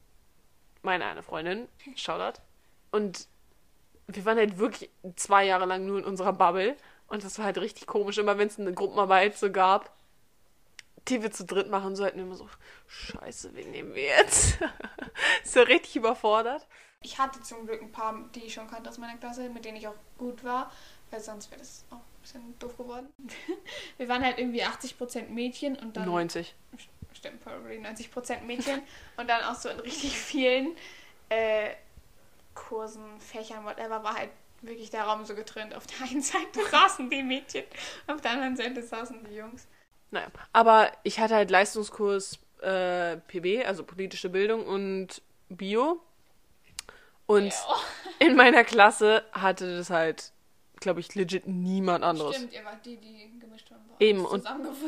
[0.81, 2.41] meine eine Freundin, Shoutout.
[2.91, 3.27] Und
[4.07, 6.75] wir waren halt wirklich zwei Jahre lang nur in unserer Bubble.
[7.07, 8.17] Und das war halt richtig komisch.
[8.17, 9.91] Immer wenn es eine Gruppenarbeit so gab,
[11.07, 12.47] die wir zu dritt machen sollten, immer so,
[12.87, 14.57] scheiße, wen nehmen wir jetzt?
[15.43, 16.67] so richtig überfordert.
[17.01, 19.77] Ich hatte zum Glück ein paar, die ich schon kannte aus meiner Klasse, mit denen
[19.77, 20.71] ich auch gut war,
[21.09, 23.09] weil sonst wäre das auch ein bisschen doof geworden.
[23.97, 26.05] wir waren halt irgendwie 80% Mädchen und dann...
[26.05, 26.55] 90.
[27.13, 28.81] Stimmt, probably 90% Mädchen
[29.17, 30.75] und dann auch so in richtig vielen
[31.29, 31.71] äh,
[32.53, 34.29] Kursen, Fächern, whatever, war halt
[34.61, 35.73] wirklich der Raum so getrennt.
[35.73, 37.63] Auf der einen Seite saßen die Mädchen,
[38.07, 39.67] auf der anderen Seite saßen die Jungs.
[40.11, 46.01] Naja, aber ich hatte halt Leistungskurs äh, PB, also politische Bildung und Bio.
[47.25, 47.53] Und Ja.
[48.19, 50.31] in meiner Klasse hatte das halt,
[50.79, 52.35] glaube ich, legit niemand anderes.
[52.35, 53.79] Stimmt, ihr wart die, die gemischt haben.
[53.99, 54.43] Eben, und-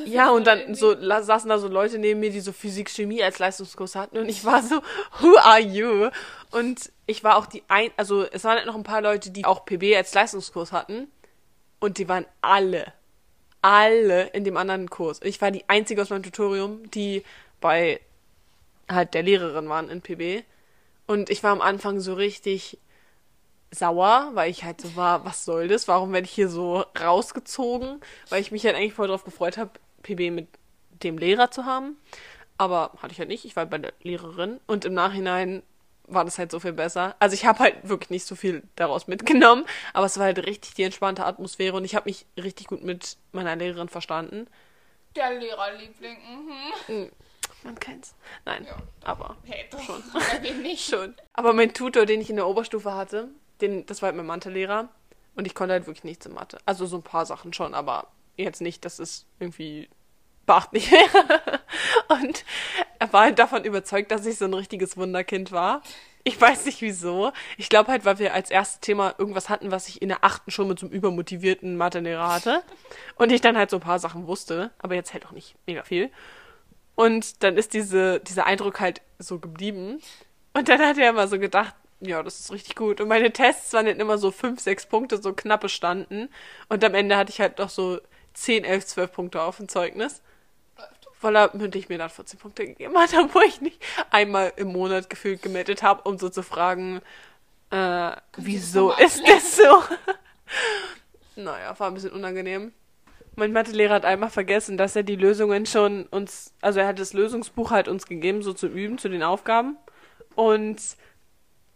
[0.05, 0.79] Ja, und dann irgendwie.
[0.79, 4.27] so saßen da so Leute neben mir, die so Physik, Chemie als Leistungskurs hatten und
[4.27, 4.81] ich war so,
[5.21, 6.09] who are you?
[6.51, 9.45] Und ich war auch die ein, also es waren halt noch ein paar Leute, die
[9.45, 11.07] auch PB als Leistungskurs hatten
[11.79, 12.91] und die waren alle,
[13.63, 15.19] alle in dem anderen Kurs.
[15.23, 17.23] Ich war die einzige aus meinem Tutorium, die
[17.61, 17.99] bei
[18.89, 20.43] halt der Lehrerin waren in PB
[21.07, 22.77] und ich war am Anfang so richtig
[23.71, 25.87] sauer, weil ich halt so war, was soll das?
[25.87, 28.01] Warum werde ich hier so rausgezogen?
[28.29, 29.71] Weil ich mich halt eigentlich voll darauf gefreut habe,
[30.03, 30.47] PB mit
[31.03, 31.97] dem Lehrer zu haben.
[32.57, 33.45] Aber hatte ich halt nicht.
[33.45, 34.59] Ich war bei der Lehrerin.
[34.67, 35.63] Und im Nachhinein
[36.07, 37.15] war das halt so viel besser.
[37.19, 39.65] Also ich habe halt wirklich nicht so viel daraus mitgenommen.
[39.93, 41.77] Aber es war halt richtig die entspannte Atmosphäre.
[41.77, 44.47] Und ich habe mich richtig gut mit meiner Lehrerin verstanden.
[45.15, 46.17] Der Lehrerliebling,
[46.87, 47.09] mhm.
[47.63, 48.15] Man kennt's.
[48.45, 48.75] Nein, Ja.
[49.03, 49.81] aber Hey, doch.
[49.81, 50.03] Schon.
[50.61, 50.89] Nicht?
[50.89, 51.15] schon.
[51.33, 53.29] Aber mein Tutor, den ich in der Oberstufe hatte,
[53.61, 54.89] den, das war halt mein Mathelehrer.
[55.35, 56.57] Und ich konnte halt wirklich nichts in Mathe.
[56.65, 59.89] Also so ein paar Sachen schon, aber jetzt nicht, dass es irgendwie
[60.45, 61.61] beachtlich wäre.
[62.09, 62.43] Und
[63.13, 65.81] war halt davon überzeugt, dass ich so ein richtiges Wunderkind war.
[66.23, 67.31] Ich weiß nicht wieso.
[67.57, 70.51] Ich glaube halt, weil wir als erstes Thema irgendwas hatten, was ich in der achten
[70.51, 72.63] schon mit so einem übermotivierten Mathelehrer hatte.
[73.15, 75.83] Und ich dann halt so ein paar Sachen wusste, aber jetzt halt auch nicht mega
[75.83, 76.09] viel.
[76.95, 79.99] Und dann ist diese, dieser Eindruck halt so geblieben.
[80.53, 83.01] Und dann hat er immer so gedacht, ja, das ist richtig gut.
[83.01, 86.29] Und meine Tests waren dann immer so fünf, sechs Punkte, so knappe standen.
[86.69, 87.99] Und am Ende hatte ich halt noch so
[88.33, 90.21] 10, 11, 12 Punkte auf dem Zeugnis.
[91.23, 93.81] Weil er mündlich mir dann 14 Punkte gegeben hat, obwohl ich nicht
[94.11, 97.01] einmal im Monat gefühlt gemeldet habe, um so zu fragen,
[97.71, 99.83] äh, wieso ist das so?
[101.35, 102.73] naja, war ein bisschen unangenehm.
[103.35, 107.13] Mein Mathelehrer hat einmal vergessen, dass er die Lösungen schon uns, also er hat das
[107.13, 109.77] Lösungsbuch halt uns gegeben, so zum Üben, zu den Aufgaben.
[110.35, 110.79] Und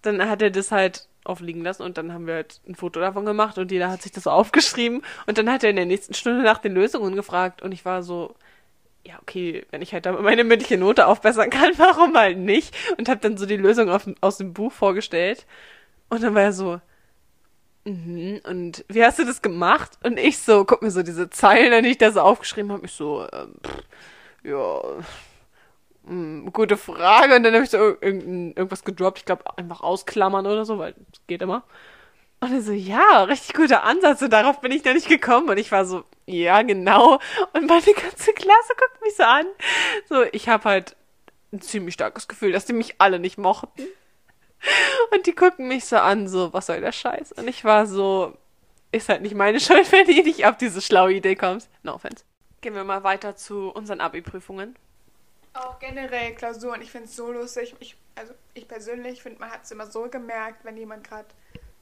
[0.03, 3.25] dann hat er das halt aufliegen lassen und dann haben wir halt ein Foto davon
[3.25, 6.13] gemacht und jeder hat sich das so aufgeschrieben und dann hat er in der nächsten
[6.13, 8.35] Stunde nach den Lösungen gefragt und ich war so,
[9.07, 12.75] ja, okay, wenn ich halt damit meine mündliche Note aufbessern kann, warum halt nicht?
[12.97, 15.45] Und habe dann so die Lösung auf, aus dem Buch vorgestellt
[16.09, 16.81] und dann war er so,
[17.85, 19.97] mhm, und wie hast du das gemacht?
[20.03, 22.91] Und ich so, guck mir so diese Zeilen, die ich da so aufgeschrieben habe, ich
[22.91, 23.83] so, ähm, pff,
[24.43, 24.81] ja,
[26.03, 27.35] mh, gute Frage.
[27.35, 30.77] Und dann habe ich so ir- irgendein, irgendwas gedroppt, ich glaube einfach ausklammern oder so,
[30.79, 31.63] weil das geht immer.
[32.39, 34.21] Und er so, ja, richtig guter Ansatz.
[34.21, 35.49] Und darauf bin ich noch nicht gekommen.
[35.49, 37.19] Und ich war so, ja, genau.
[37.53, 39.47] Und meine ganze Klasse guckt mich so an.
[40.07, 40.95] So, ich habe halt
[41.51, 43.87] ein ziemlich starkes Gefühl, dass die mich alle nicht mochten.
[45.11, 47.31] Und die gucken mich so an, so, was soll der Scheiß?
[47.33, 48.37] Und ich war so,
[48.91, 51.69] ist halt nicht meine Schuld, wenn du nicht auf diese schlaue Idee kommst.
[51.83, 52.23] No offense.
[52.61, 54.75] Gehen wir mal weiter zu unseren Abi-Prüfungen.
[55.53, 57.75] Auch generell Klausuren, ich finde es so lustig.
[57.79, 61.25] Ich, also ich persönlich finde, man hat es immer so gemerkt, wenn jemand gerade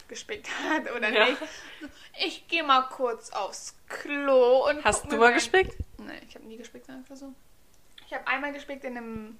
[0.07, 1.25] gespickt hat oder Ja.
[1.25, 1.39] nicht.
[1.81, 1.87] So,
[2.25, 4.83] Ich gehe mal kurz aufs Klo und.
[4.83, 5.75] Hast du mal mein- gespickt?
[5.97, 7.33] Nein, ich habe nie gespickt in Klausur.
[8.07, 9.39] Ich habe einmal gespickt in einem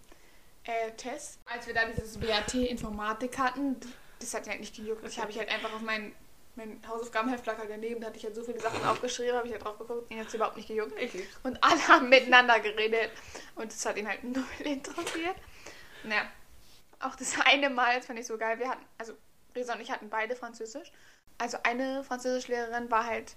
[0.63, 3.79] äh, Test, als wir da dieses WAT Informatik hatten.
[4.19, 5.05] Das hat ja halt nicht gejuckt.
[5.07, 6.15] Ich habe ich halt einfach auf meinen
[6.57, 9.77] mein Hausaufgabenheftplacker daneben, da hatte ich halt so viele Sachen aufgeschrieben, habe ich halt drauf
[9.77, 10.97] geguckt, ihn hat überhaupt nicht gejuckt.
[10.99, 11.37] Lieb's.
[11.43, 13.11] Und alle haben miteinander geredet
[13.55, 15.35] und das hat ihn halt null interessiert.
[16.03, 16.25] Naja,
[17.01, 19.13] auch das eine Mal, das fand ich so geil, wir hatten, also
[19.55, 20.91] Resa und ich hatten beide Französisch.
[21.37, 23.35] Also eine Französischlehrerin war halt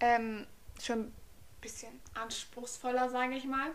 [0.00, 0.46] ähm,
[0.80, 1.14] schon ein
[1.60, 3.70] bisschen anspruchsvoller, sage ich mal,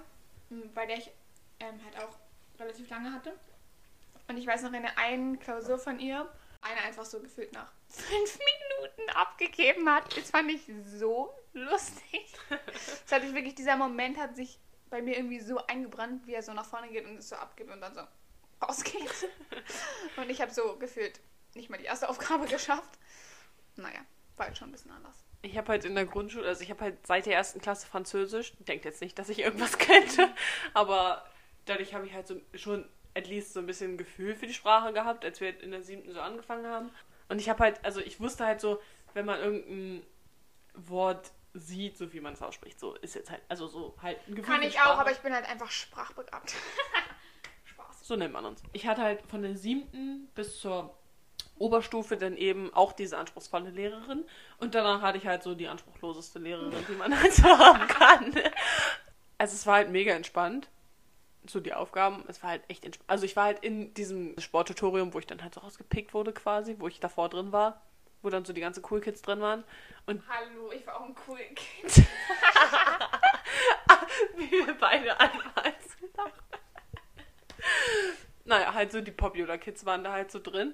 [0.74, 1.12] bei der ich
[1.60, 2.16] ähm, halt auch
[2.60, 3.34] relativ lange hatte.
[4.28, 6.30] Und ich weiß noch, in der einen Klausur von ihr,
[6.62, 10.16] eine einfach so gefühlt nach fünf Minuten abgegeben hat.
[10.18, 12.34] Das fand ich so lustig.
[12.50, 16.44] Das hatte ich wirklich, dieser Moment hat sich bei mir irgendwie so eingebrannt, wie er
[16.44, 18.02] so nach vorne geht und es so abgibt und dann so
[18.62, 19.30] rausgeht.
[20.18, 21.20] Und ich habe so gefühlt
[21.56, 23.00] nicht mal die erste Aufgabe geschafft.
[23.76, 24.00] Naja,
[24.38, 25.24] war halt schon ein bisschen anders.
[25.42, 28.54] Ich habe halt in der Grundschule, also ich habe halt seit der ersten Klasse Französisch.
[28.60, 30.30] Denkt jetzt nicht, dass ich irgendwas könnte,
[30.74, 31.26] aber
[31.66, 34.54] dadurch habe ich halt so schon at least so ein bisschen ein Gefühl für die
[34.54, 36.90] Sprache gehabt, als wir in der siebten so angefangen haben.
[37.30, 38.82] Und ich habe halt, also ich wusste halt so,
[39.14, 40.06] wenn man irgendein
[40.74, 44.36] Wort sieht, so wie man es ausspricht, so ist jetzt halt, also so halt ein
[44.36, 44.90] Gefühl Kann ich Sprache.
[44.94, 46.56] auch, aber ich bin halt einfach sprachbegabt.
[47.66, 48.08] Spaß.
[48.08, 48.64] So nennt man uns.
[48.72, 50.98] Ich hatte halt von der siebten bis zur
[51.58, 54.26] Oberstufe dann eben auch diese anspruchsvolle Lehrerin.
[54.60, 58.34] Und danach hatte ich halt so die anspruchloseste Lehrerin, die man halt so haben kann.
[59.38, 60.70] Also es war halt mega entspannt.
[61.46, 63.10] So die Aufgaben, es war halt echt entspannt.
[63.10, 66.76] Also ich war halt in diesem Sporttutorium, wo ich dann halt so rausgepickt wurde quasi,
[66.80, 67.82] wo ich davor drin war.
[68.22, 69.66] Wo dann so die ganzen Cool Kids drin waren.
[70.06, 72.08] Und Hallo, ich war auch ein cooler Kind.
[74.38, 75.98] wie wir beide anfangs
[78.46, 80.74] Naja, halt so die Popular Kids waren da halt so drin.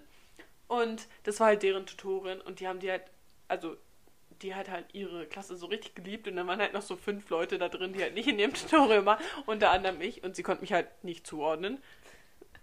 [0.70, 3.02] Und das war halt deren Tutorin und die haben die halt,
[3.48, 3.76] also
[4.44, 7.28] die hat halt ihre Klasse so richtig geliebt und dann waren halt noch so fünf
[7.32, 10.44] Leute da drin, die halt nicht in ihrem Tutorium waren, unter anderem ich und sie
[10.44, 11.82] konnte mich halt nicht zuordnen.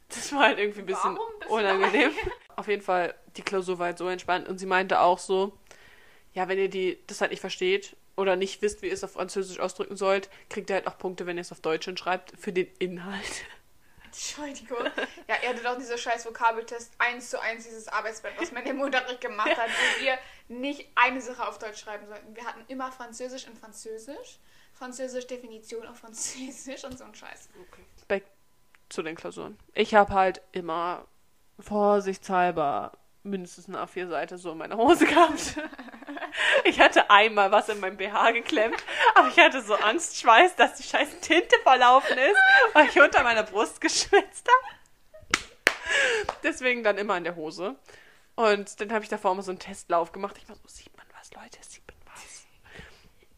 [0.09, 2.13] Das war halt irgendwie ein bisschen unangenehm.
[2.57, 5.59] Auf jeden Fall, die Klausur war halt so entspannt und sie meinte auch so,
[6.33, 9.15] ja, wenn ihr die das halt nicht versteht oder nicht wisst, wie ihr es auf
[9.15, 12.53] Französisch ausdrücken sollt, kriegt ihr halt auch Punkte, wenn ihr es auf Deutsch schreibt, für
[12.53, 13.45] den Inhalt.
[14.17, 14.79] Entschuldigung.
[15.29, 18.81] Ja, ihr hattet auch diese scheiß Vokabeltest eins zu eins dieses Arbeitsblatt, was man im
[18.81, 22.35] Unterricht gemacht hat, wo wir nicht eine Sache auf Deutsch schreiben sollten.
[22.35, 24.39] Wir hatten immer Französisch in Französisch,
[24.73, 27.51] Französisch Definition auf Französisch und so ein Scheiß.
[28.09, 28.25] Back
[28.89, 29.59] zu den Klausuren.
[29.75, 31.07] Ich habe halt immer
[31.59, 35.57] vorsichtshalber mindestens eine A4-Seite so in meiner Hose gehabt.
[36.69, 38.83] Ich hatte einmal was in meinem BH geklemmt,
[39.15, 42.39] aber ich hatte so Angstschweiß, dass die scheiß Tinte verlaufen ist,
[42.73, 44.77] weil ich unter meiner Brust geschwitzt habe.
[46.43, 47.77] Deswegen dann immer in der Hose.
[48.35, 50.37] Und dann habe ich davor immer so einen Testlauf gemacht.
[50.39, 52.47] Ich war so, sieht man was, Leute, sieht man was.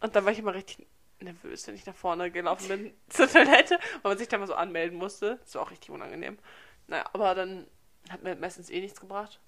[0.01, 0.87] Und dann war ich immer richtig
[1.21, 4.55] nervös, wenn ich nach vorne gelaufen bin zur Toilette, weil man sich da mal so
[4.55, 5.39] anmelden musste.
[5.45, 6.39] Das war auch richtig unangenehm.
[6.87, 7.67] Naja, aber dann
[8.09, 9.39] hat mir meistens eh nichts gebracht.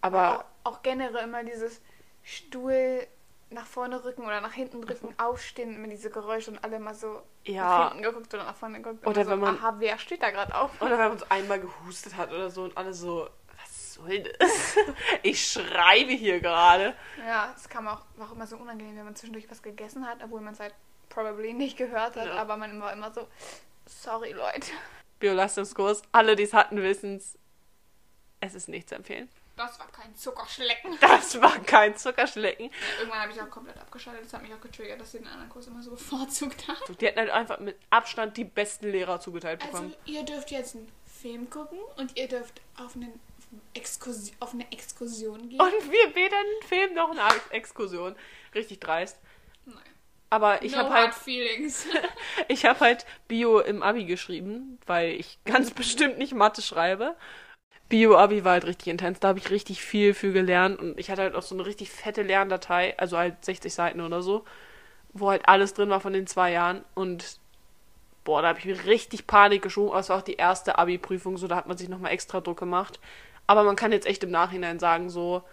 [0.00, 1.80] Aber Auch, auch generell immer dieses
[2.22, 3.06] Stuhl
[3.50, 7.22] nach vorne rücken oder nach hinten drücken, aufstehen, immer diese Geräusche und alle mal so
[7.44, 7.64] Ja.
[7.78, 9.06] nach hinten geguckt oder nach vorne geguckt.
[9.06, 10.70] Oder so, wenn man- aha, wer steht da gerade auf?
[10.80, 13.28] Oder wenn man so einmal gehustet hat oder so und alle so,
[13.60, 14.76] was soll das?
[15.22, 16.94] Ich schreibe hier gerade.
[17.24, 20.18] Ja, es kam auch, war auch immer so unangenehm, wenn man zwischendurch was gegessen hat,
[20.24, 20.74] obwohl man es halt
[21.08, 22.34] probably nicht gehört hat, Ja.
[22.34, 23.28] aber man war immer so,
[23.86, 24.72] sorry Leute.
[25.20, 27.38] Biolastungskurs, alle, die es hatten, wissen es.
[28.40, 29.30] Es ist nicht zu empfehlen.
[29.56, 30.98] Das war kein Zuckerschlecken.
[31.00, 32.70] Das war kein Zuckerschlecken.
[32.98, 34.26] Irgendwann habe ich auch komplett abgeschaltet.
[34.26, 36.96] Das hat mich auch getriggert, dass sie den anderen Kurs immer so bevorzugt haben.
[37.00, 39.94] Die hätten halt einfach mit Abstand die besten Lehrer zugeteilt bekommen.
[39.98, 43.18] Also, ihr dürft jetzt einen Film gucken und ihr dürft auf, einen
[43.74, 45.60] Exkursi auf eine Exkursion gehen.
[45.60, 48.14] und wir weder einen Film noch eine Exkursion.
[48.54, 49.18] Richtig dreist.
[49.64, 49.78] Nein.
[50.28, 51.86] Aber ich no habe halt feelings.
[52.48, 57.16] Ich habe halt Bio im Abi geschrieben, weil ich ganz bestimmt nicht Mathe schreibe.
[57.88, 61.22] Bio-Abi war halt richtig intens, da habe ich richtig viel für gelernt und ich hatte
[61.22, 64.44] halt auch so eine richtig fette Lerndatei, also halt 60 Seiten oder so,
[65.12, 67.38] wo halt alles drin war von den zwei Jahren und
[68.24, 71.38] boah, da habe ich mir richtig Panik geschoben, aber es war auch die erste Abi-Prüfung,
[71.38, 72.98] so da hat man sich nochmal extra Druck gemacht.
[73.46, 75.44] Aber man kann jetzt echt im Nachhinein sagen, so,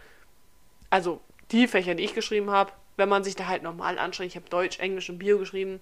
[0.89, 1.21] also
[1.51, 4.49] die Fächer, die ich geschrieben habe, wenn man sich da halt normal anstrengt, ich habe
[4.49, 5.81] Deutsch, Englisch und Bio geschrieben,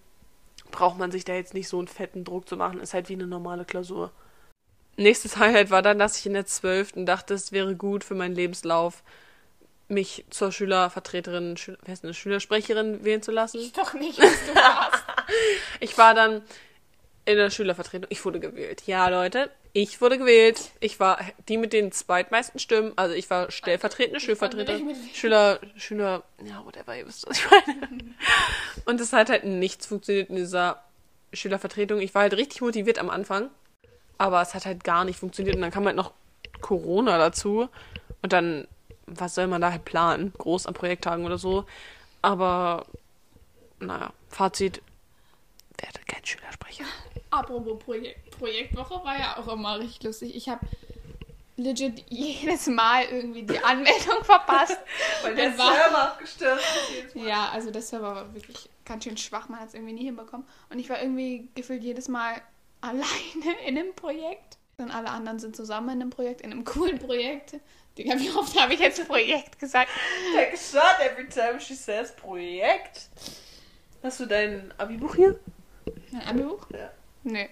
[0.71, 2.81] braucht man sich da jetzt nicht so einen fetten Druck zu machen.
[2.81, 4.11] Ist halt wie eine normale Klausur.
[5.01, 6.93] Nächstes Highlight war dann, dass ich in der 12.
[7.05, 9.03] dachte, es wäre gut für meinen Lebenslauf,
[9.87, 13.59] mich zur Schülervertreterin, Schüler, wer ist eine Schülersprecherin wählen zu lassen.
[13.59, 15.03] ich doch nicht, was du warst.
[15.79, 16.41] Ich war dann
[17.25, 18.07] in der Schülervertretung.
[18.09, 18.83] Ich wurde gewählt.
[18.85, 20.59] Ja, Leute, ich wurde gewählt.
[20.79, 22.91] Ich war die mit den zweitmeisten Stimmen.
[22.97, 24.19] Also ich war stellvertretende
[24.55, 28.03] mit- Schüler, Schüler, ja, whatever, ihr wisst, was ich meine.
[28.85, 30.83] Und es hat halt nichts funktioniert in dieser
[31.33, 32.01] Schülervertretung.
[32.01, 33.49] Ich war halt richtig motiviert am Anfang.
[34.21, 35.55] Aber es hat halt gar nicht funktioniert.
[35.55, 36.11] Und dann kam halt noch
[36.61, 37.69] Corona dazu.
[38.21, 38.67] Und dann,
[39.07, 40.31] was soll man da halt planen?
[40.37, 41.65] Groß an Projekttagen oder so.
[42.21, 42.85] Aber,
[43.79, 44.83] naja, Fazit,
[45.75, 46.83] werde kein Schülersprecher.
[47.31, 50.35] Apropos Projekt, Projektwoche war ja auch immer richtig lustig.
[50.35, 50.67] Ich habe
[51.57, 54.77] legit jedes Mal irgendwie die Anmeldung verpasst.
[55.23, 56.63] Weil der Server abgestürzt
[57.07, 57.15] ist.
[57.15, 59.49] Ja, also der Server war wirklich ganz schön schwach.
[59.49, 60.45] Man hat es irgendwie nie hinbekommen.
[60.69, 62.39] Und ich war irgendwie gefühlt jedes Mal
[62.81, 64.57] alleine in einem Projekt.
[64.77, 67.55] Und alle anderen sind zusammen in einem Projekt, in einem coolen Projekt.
[67.97, 69.89] Digga, wie oft habe ich jetzt Projekt gesagt?
[70.33, 73.09] Take a shot every time she says Projekt.
[74.01, 75.39] Hast du dein Abi-Buch hier?
[76.13, 76.67] Ein Abi-Buch?
[76.71, 76.91] Ja.
[77.23, 77.49] Nee,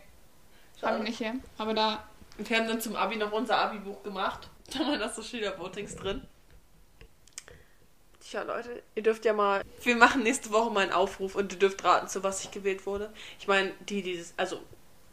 [0.81, 1.35] habe ich nicht hier.
[1.57, 2.03] Aber da
[2.37, 4.49] Und wir haben dann zum Abi noch unser Abi-Buch gemacht.
[4.71, 6.21] Da waren das so Schülervotings drin.
[8.19, 9.63] Tja, Leute, ihr dürft ja mal.
[9.81, 12.85] Wir machen nächste Woche mal einen Aufruf und ihr dürft raten, zu was ich gewählt
[12.85, 13.11] wurde.
[13.39, 14.35] Ich meine, die, die das.
[14.37, 14.61] Also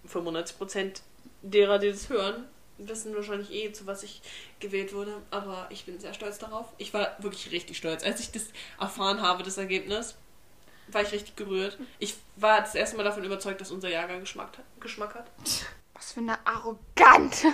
[0.08, 1.00] 95%
[1.42, 2.44] derer, die das hören,
[2.78, 4.22] wissen wahrscheinlich eh, zu was ich
[4.60, 5.16] gewählt wurde.
[5.30, 6.66] Aber ich bin sehr stolz darauf.
[6.78, 8.04] Ich war wirklich richtig stolz.
[8.04, 8.44] Als ich das
[8.78, 10.16] erfahren habe, das Ergebnis,
[10.88, 11.78] war ich richtig gerührt.
[11.98, 14.50] Ich war das erste Mal davon überzeugt, dass unser Jahrgang Geschmack,
[14.80, 15.30] Geschmack hat.
[15.94, 17.44] Was für eine arrogant.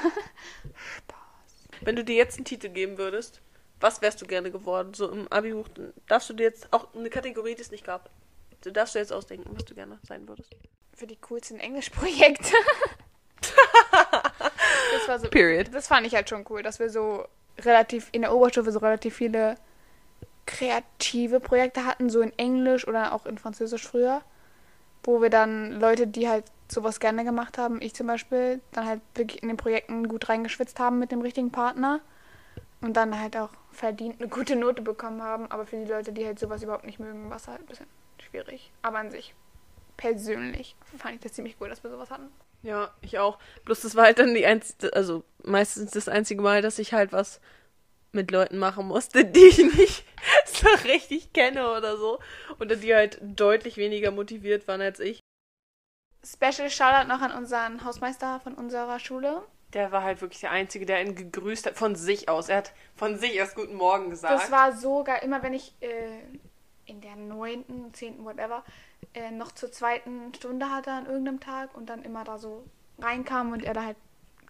[1.80, 3.40] Wenn du dir jetzt einen Titel geben würdest,
[3.80, 4.94] was wärst du gerne geworden?
[4.94, 5.68] So im Abi-Buch
[6.06, 8.10] darfst du dir jetzt auch eine Kategorie, die es nicht gab.
[8.62, 10.54] Du darfst du jetzt ausdenken, was du gerne sein würdest.
[11.02, 12.54] Für die coolsten Englischprojekte.
[14.92, 15.28] das war so.
[15.30, 15.74] Period.
[15.74, 17.26] Das fand ich halt schon cool, dass wir so
[17.58, 19.56] relativ in der Oberstufe so relativ viele
[20.46, 24.22] kreative Projekte hatten, so in Englisch oder auch in Französisch früher,
[25.02, 29.00] wo wir dann Leute, die halt sowas gerne gemacht haben, ich zum Beispiel, dann halt
[29.16, 31.98] wirklich in den Projekten gut reingeschwitzt haben mit dem richtigen Partner
[32.80, 35.50] und dann halt auch verdient eine gute Note bekommen haben.
[35.50, 37.88] Aber für die Leute, die halt sowas überhaupt nicht mögen, war es halt ein bisschen
[38.20, 38.70] schwierig.
[38.82, 39.34] Aber an sich,
[39.96, 42.30] persönlich, fand ich das ziemlich cool, dass wir sowas hatten.
[42.62, 43.38] Ja, ich auch.
[43.64, 47.12] Bloß das war halt dann die einzige, also meistens das einzige Mal, dass ich halt
[47.12, 47.40] was
[48.12, 50.04] mit Leuten machen musste, die ich nicht
[50.46, 52.20] so richtig kenne oder so.
[52.60, 55.20] Oder die halt deutlich weniger motiviert waren als ich.
[56.24, 59.42] Special Shoutout noch an unseren Hausmeister von unserer Schule.
[59.72, 62.48] Der war halt wirklich der Einzige, der ihn gegrüßt hat von sich aus.
[62.48, 64.34] Er hat von sich aus Guten Morgen gesagt.
[64.34, 65.20] Das war so geil.
[65.24, 66.20] Immer wenn ich äh,
[66.92, 68.62] in der neunten, zehnten, whatever,
[69.14, 72.64] äh, noch zur zweiten Stunde hatte an irgendeinem Tag und dann immer da so
[72.98, 73.96] reinkam und er da halt,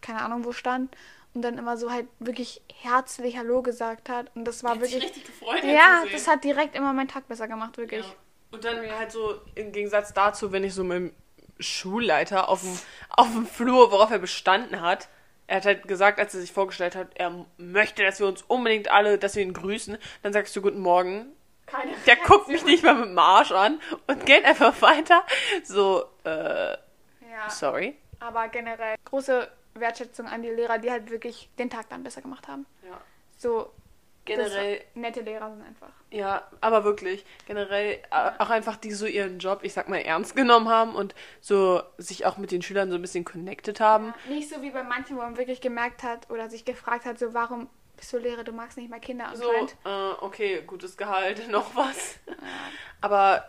[0.01, 0.95] keine Ahnung wo stand
[1.35, 4.31] und dann immer so halt wirklich herzlich Hallo gesagt hat.
[4.35, 5.15] Und das war hat sich wirklich.
[5.15, 8.05] richtig gefreut, ja, das hat direkt immer meinen Tag besser gemacht, wirklich.
[8.05, 8.13] Ja.
[8.51, 11.13] Und dann halt so im Gegensatz dazu, wenn ich so mit dem
[11.59, 12.79] Schulleiter auf dem,
[13.09, 15.09] auf dem Flur, worauf er bestanden hat,
[15.47, 18.91] er hat halt gesagt, als er sich vorgestellt hat, er möchte, dass wir uns unbedingt
[18.91, 21.33] alle, dass wir ihn grüßen, dann sagst du Guten Morgen.
[21.73, 25.25] Keine Der guckt mich nicht mal mit dem Arsch an und geht einfach weiter.
[25.65, 26.79] So, äh, Ja.
[27.49, 27.97] sorry.
[28.21, 32.47] Aber generell große Wertschätzung an die Lehrer, die halt wirklich den Tag dann besser gemacht
[32.47, 32.67] haben.
[32.87, 33.01] Ja.
[33.39, 33.71] So
[34.25, 35.89] Generell, das, nette Lehrer sind einfach.
[36.11, 40.37] ja, aber wirklich, generell äh, auch einfach, die so ihren Job, ich sag mal, ernst
[40.37, 44.15] genommen haben und so sich auch mit den Schülern so ein bisschen connected haben.
[44.29, 47.35] Nicht so wie bei manchen, wo man wirklich gemerkt hat oder sich gefragt hat, so
[47.35, 47.69] warum
[48.11, 49.77] bist du magst nicht mal Kinder So, anscheinend.
[49.85, 52.19] äh, okay, gutes Gehalt, noch was.
[53.01, 53.45] Aber,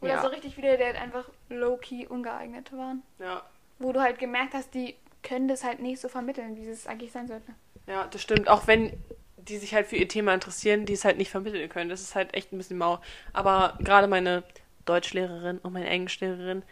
[0.00, 3.02] Oder ja, so richtig viele, die halt einfach low-key ungeeignet waren.
[3.18, 3.42] ja,
[3.78, 7.12] Wo du halt gemerkt hast, die können das halt nicht so vermitteln, wie es eigentlich
[7.12, 7.52] sein sollte.
[7.86, 8.48] ja, das stimmt.
[8.48, 8.92] Auch wenn
[9.36, 11.88] die sich halt für ihr Thema interessieren, die es halt nicht vermitteln können.
[11.90, 13.00] Das ist halt echt ein bisschen mau.
[13.32, 14.42] Aber gerade meine
[14.84, 16.62] Deutschlehrerin und meine Englischlehrerin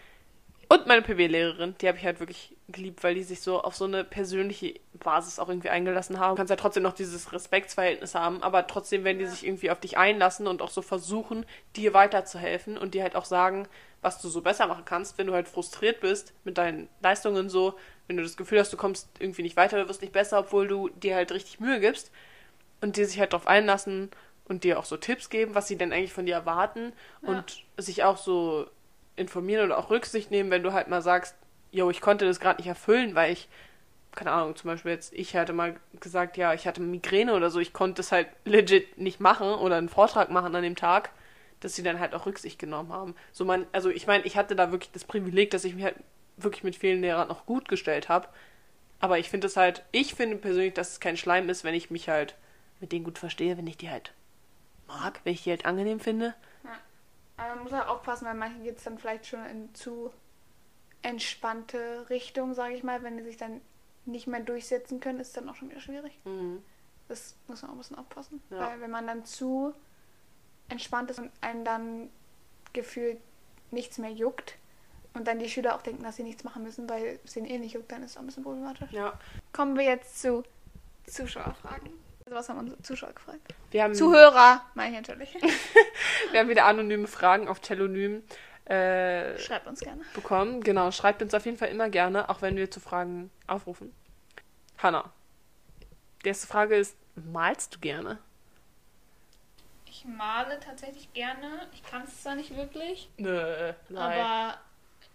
[0.70, 3.86] und meine PW-Lehrerin, die habe ich halt wirklich geliebt, weil die sich so auf so
[3.86, 6.32] eine persönliche Basis auch irgendwie eingelassen haben.
[6.32, 9.80] Du kannst ja trotzdem noch dieses Respektsverhältnis haben, aber trotzdem werden die sich irgendwie auf
[9.80, 13.66] dich einlassen und auch so versuchen, dir weiterzuhelfen und dir halt auch sagen,
[14.02, 17.74] was du so besser machen kannst, wenn du halt frustriert bist mit deinen Leistungen so,
[18.06, 20.68] wenn du das Gefühl hast, du kommst irgendwie nicht weiter, du wirst nicht besser, obwohl
[20.68, 22.12] du dir halt richtig Mühe gibst
[22.82, 24.10] und die sich halt darauf einlassen
[24.44, 26.92] und dir auch so Tipps geben, was sie denn eigentlich von dir erwarten
[27.22, 28.66] und sich auch so
[29.18, 31.34] informieren oder auch Rücksicht nehmen, wenn du halt mal sagst,
[31.70, 33.48] yo, ich konnte das gerade nicht erfüllen, weil ich,
[34.14, 37.60] keine Ahnung, zum Beispiel jetzt, ich hatte mal gesagt, ja, ich hatte Migräne oder so,
[37.60, 41.10] ich konnte es halt legit nicht machen oder einen Vortrag machen an dem Tag,
[41.60, 43.14] dass sie dann halt auch Rücksicht genommen haben.
[43.32, 45.96] So man, also ich meine, ich hatte da wirklich das Privileg, dass ich mich halt
[46.36, 48.28] wirklich mit vielen Lehrern noch gut gestellt habe.
[49.00, 51.90] Aber ich finde es halt, ich finde persönlich, dass es kein Schleim ist, wenn ich
[51.90, 52.34] mich halt
[52.80, 54.12] mit denen gut verstehe, wenn ich die halt
[54.86, 56.34] mag, wenn ich die halt angenehm finde.
[57.38, 60.12] Aber man muss halt aufpassen, weil manche geht es dann vielleicht schon in zu
[61.02, 63.02] entspannte Richtung, sage ich mal.
[63.02, 63.60] Wenn die sich dann
[64.04, 66.18] nicht mehr durchsetzen können, ist dann auch schon wieder schwierig.
[66.24, 66.62] Mhm.
[67.08, 68.42] Das muss man auch ein bisschen aufpassen.
[68.50, 68.58] Ja.
[68.58, 69.72] Weil wenn man dann zu
[70.68, 72.10] entspannt ist und einen dann
[72.72, 73.18] gefühlt
[73.70, 74.56] nichts mehr juckt
[75.14, 77.58] und dann die Schüler auch denken, dass sie nichts machen müssen, weil es ihnen eh
[77.58, 78.90] nicht juckt, dann ist es auch ein bisschen problematisch.
[78.92, 79.18] Ja.
[79.52, 80.42] Kommen wir jetzt zu
[81.06, 81.92] Zuschauerfragen.
[82.28, 83.40] Also was haben unsere Zuschauer gefragt?
[83.70, 85.34] Wir haben, Zuhörer, meine ich natürlich.
[86.30, 88.22] wir haben wieder anonyme Fragen auf Telonym
[88.66, 90.02] äh, Schreibt uns gerne.
[90.12, 90.60] bekommen.
[90.60, 93.94] Genau, schreibt uns auf jeden Fall immer gerne, auch wenn wir zu Fragen aufrufen.
[94.76, 95.10] Hanna,
[96.22, 98.18] die erste Frage ist, malst du gerne?
[99.86, 101.66] Ich male tatsächlich gerne.
[101.72, 104.20] Ich kann es zwar nicht wirklich, Nö, nein.
[104.20, 104.58] aber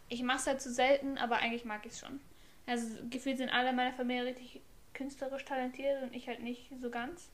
[0.09, 2.19] ich mache es halt zu selten, aber eigentlich mag ich es schon.
[2.65, 4.61] Also gefühlt sind alle in meiner Familie richtig
[4.93, 7.29] künstlerisch talentiert und ich halt nicht so ganz.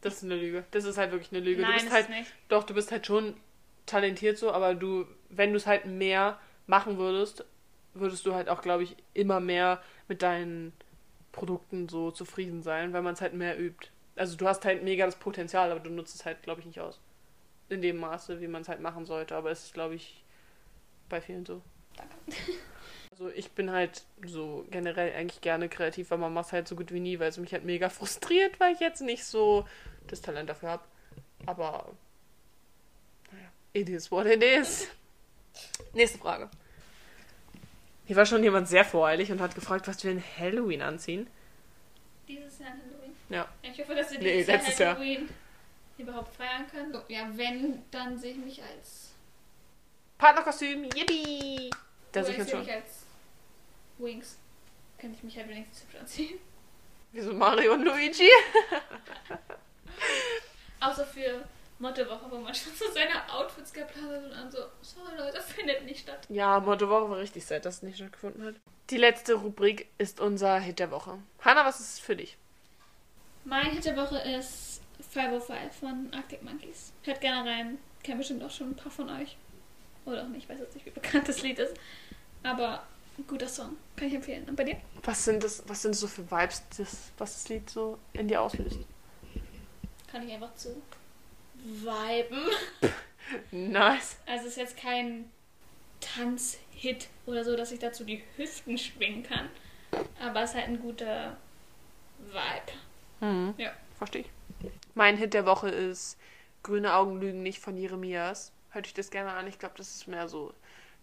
[0.00, 0.64] das ist eine Lüge.
[0.70, 1.62] Das ist halt wirklich eine Lüge.
[1.62, 2.32] Nein, du bist ist halt, nicht.
[2.48, 3.34] doch, du bist halt schon
[3.86, 7.44] talentiert so, aber du, wenn du es halt mehr machen würdest,
[7.94, 10.72] würdest du halt auch, glaube ich, immer mehr mit deinen
[11.32, 13.88] Produkten so zufrieden sein, weil man es halt mehr übt.
[14.16, 16.80] Also du hast halt mega das Potenzial, aber du nutzt es halt, glaube ich, nicht
[16.80, 17.00] aus.
[17.68, 19.34] In dem Maße, wie man es halt machen sollte.
[19.36, 20.24] Aber es ist, glaube ich,
[21.08, 21.62] bei vielen so.
[21.96, 22.14] Danke.
[23.18, 26.92] Also ich bin halt so generell eigentlich gerne kreativ, aber man macht halt so gut
[26.92, 29.66] wie nie, weil es mich halt mega frustriert, weil ich jetzt nicht so
[30.08, 30.84] das Talent dafür habe.
[31.46, 31.88] Aber
[33.32, 34.88] naja, it is what it is.
[35.94, 36.50] Nächste Frage.
[38.04, 41.26] Hier war schon jemand sehr voreilig und hat gefragt, was wir in Halloween anziehen.
[42.28, 43.16] Dieses Jahr Halloween.
[43.30, 43.48] Ja.
[43.62, 44.94] Ich hoffe, dass wir Nee, dieses Jahr letztes Jahr.
[44.94, 45.28] Halloween
[45.96, 46.92] überhaupt feiern können.
[46.92, 49.12] So, ja, wenn, dann sehe ich mich als.
[50.18, 51.70] Partnerkostüm, yippie!
[52.12, 52.66] Da sehe ich uns sehe schon.
[52.66, 53.05] mich als
[53.98, 54.38] Wings.
[54.98, 56.38] Könnte ich mich halt wenigstens hübsch anziehen.
[57.12, 58.30] Wieso Mario und Luigi?
[60.80, 61.44] Außer für
[61.78, 65.84] Mottowoche, wo man schon so seine Outfits geplant hat und dann so, sorry Leute, findet
[65.84, 66.26] nicht statt.
[66.28, 68.54] Ja, Motto Woche war richtig sad, dass es nicht stattgefunden hat.
[68.90, 71.18] Die letzte Rubrik ist unser Hit der Woche.
[71.40, 72.36] Hanna, was ist es für dich?
[73.44, 74.80] Mein Hit der Woche ist
[75.10, 76.92] 505 von Arctic Monkeys.
[77.02, 77.78] Hört gerne rein.
[78.02, 79.36] Kennen bestimmt auch schon ein paar von euch.
[80.04, 81.74] Oder auch nicht, ich weiß jetzt nicht, wie bekannt das Lied ist.
[82.42, 82.86] Aber
[83.18, 83.76] ein guter Song.
[83.96, 84.48] Kann ich empfehlen.
[84.48, 84.76] Und bei dir?
[85.02, 88.42] Was sind das, was sind so für Vibes, das, was das Lied so in dir
[88.42, 88.80] auslöst?
[90.10, 90.82] Kann ich einfach zu
[91.64, 92.48] viben.
[93.50, 94.18] Nice.
[94.24, 95.28] Also es ist jetzt kein
[96.00, 99.48] Tanzhit oder so, dass ich dazu die Hüften schwingen kann.
[100.20, 101.36] Aber es ist halt ein guter
[102.18, 102.72] Vibe.
[103.20, 103.54] Mhm.
[103.58, 103.72] Ja.
[103.98, 104.70] Verstehe ich.
[104.94, 106.18] Mein Hit der Woche ist
[106.62, 108.52] Grüne Augen lügen nicht von Jeremias.
[108.70, 109.46] Hört ich das gerne an.
[109.46, 110.52] Ich glaube, das ist mehr so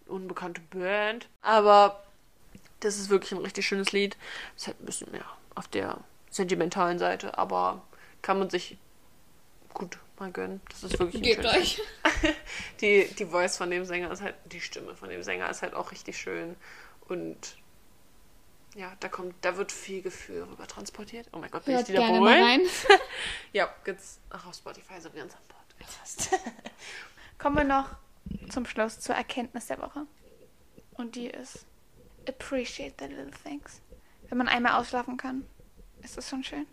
[0.06, 1.28] unbekannte Band.
[1.42, 2.04] Aber
[2.80, 4.16] das ist wirklich ein richtig schönes Lied.
[4.56, 5.24] Ist halt ein bisschen mehr
[5.54, 5.98] auf der
[6.30, 7.82] sentimentalen Seite, aber
[8.22, 8.78] kann man sich
[9.72, 10.60] gut mal gönnen.
[10.70, 11.82] Das ist wirklich ein Gebt schönes euch.
[12.80, 15.74] die, die Voice von dem Sänger ist halt, die Stimme von dem Sänger ist halt
[15.74, 16.56] auch richtig schön.
[17.08, 17.56] Und
[18.74, 21.28] ja, da kommt, da wird viel Gefühl rüber transportiert.
[21.32, 22.60] Oh mein Gott, bin ich Hört die da gerne mal beholen?
[22.88, 22.98] rein.
[23.52, 26.30] Ja, gibt's auch auf Spotify so wie unseren Podcast.
[27.38, 27.90] Kommen wir noch
[28.48, 30.06] zum Schluss zur Erkenntnis der Woche.
[30.94, 31.66] Und die ist
[32.28, 33.80] appreciate the little things.
[34.28, 35.44] Wenn man einmal ausschlafen kann,
[36.02, 36.66] ist das schon schön.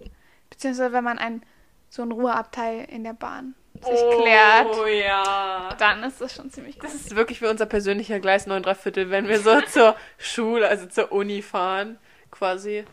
[0.49, 1.43] Beziehungsweise wenn man ein
[1.89, 5.75] so ein Ruheabteil in der Bahn sich klärt, Oh ja.
[5.77, 6.85] dann ist das schon ziemlich gut.
[6.85, 10.67] Das ist wirklich wie unser persönlicher Gleis 9 3 Viertel, wenn wir so zur Schule,
[10.69, 11.97] also zur Uni fahren,
[12.29, 12.85] quasi.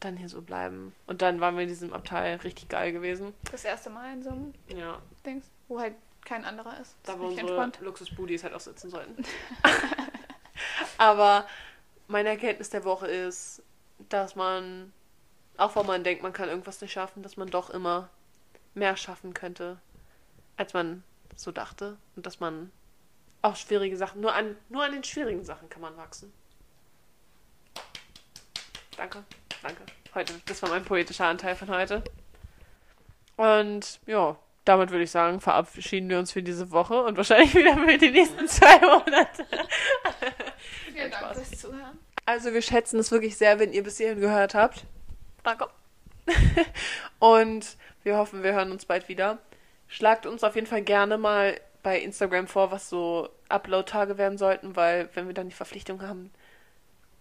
[0.00, 0.94] Dann hier so bleiben.
[1.06, 3.34] Und dann waren wir in diesem Abteil richtig geil gewesen.
[3.52, 5.94] Das erste Mal in so einem Ja, Dings, wo halt
[6.30, 6.94] kein anderer ist.
[7.02, 7.72] Da wo unsere.
[7.80, 9.24] Luxusbudis halt auch sitzen sollten.
[10.96, 11.44] Aber
[12.06, 13.64] meine Erkenntnis der Woche ist,
[14.08, 14.92] dass man,
[15.56, 18.10] auch wenn man denkt, man kann irgendwas nicht schaffen, dass man doch immer
[18.74, 19.78] mehr schaffen könnte,
[20.56, 21.02] als man
[21.34, 21.96] so dachte.
[22.14, 22.70] Und dass man
[23.42, 26.32] auch schwierige Sachen, nur an, nur an den schwierigen Sachen kann man wachsen.
[28.96, 29.24] Danke,
[29.62, 29.82] danke.
[30.14, 32.04] Heute, das war mein poetischer Anteil von heute.
[33.36, 37.76] Und ja, damit würde ich sagen, verabschieden wir uns für diese Woche und wahrscheinlich wieder
[37.76, 39.46] für die nächsten zwei Monate.
[40.92, 41.98] Vielen Dank fürs Zuhören.
[42.26, 44.84] Also wir schätzen es wirklich sehr, wenn ihr bis hierhin gehört habt.
[45.42, 45.68] Danke.
[47.18, 49.38] Und wir hoffen, wir hören uns bald wieder.
[49.88, 54.76] Schlagt uns auf jeden Fall gerne mal bei Instagram vor, was so Upload-Tage werden sollten,
[54.76, 56.30] weil wenn wir dann die Verpflichtung haben,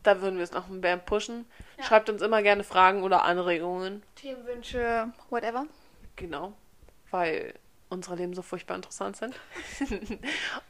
[0.03, 1.45] da würden wir es noch ein bisschen pushen.
[1.77, 1.85] Ja.
[1.85, 4.03] Schreibt uns immer gerne Fragen oder Anregungen.
[4.15, 5.65] Themenwünsche, whatever.
[6.15, 6.53] Genau.
[7.12, 7.53] Weil
[7.89, 9.36] unsere Leben so furchtbar interessant sind.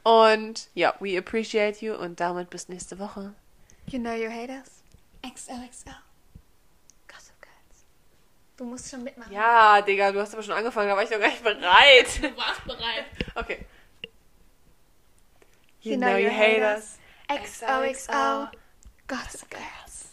[0.02, 3.34] und ja, we appreciate you und damit bis nächste Woche.
[3.86, 4.82] You know you hate us.
[5.22, 5.90] XOXO.
[7.06, 7.84] Gossip Girls.
[8.56, 9.32] Du musst schon mitmachen.
[9.32, 12.22] Ja, Digga, du hast aber schon angefangen, da war ich noch gar nicht bereit.
[12.22, 13.06] Du warst bereit.
[13.34, 13.66] Okay.
[15.82, 16.98] You, know, you hate us.
[17.28, 18.48] XOXO.
[19.06, 20.09] Gossip Girls.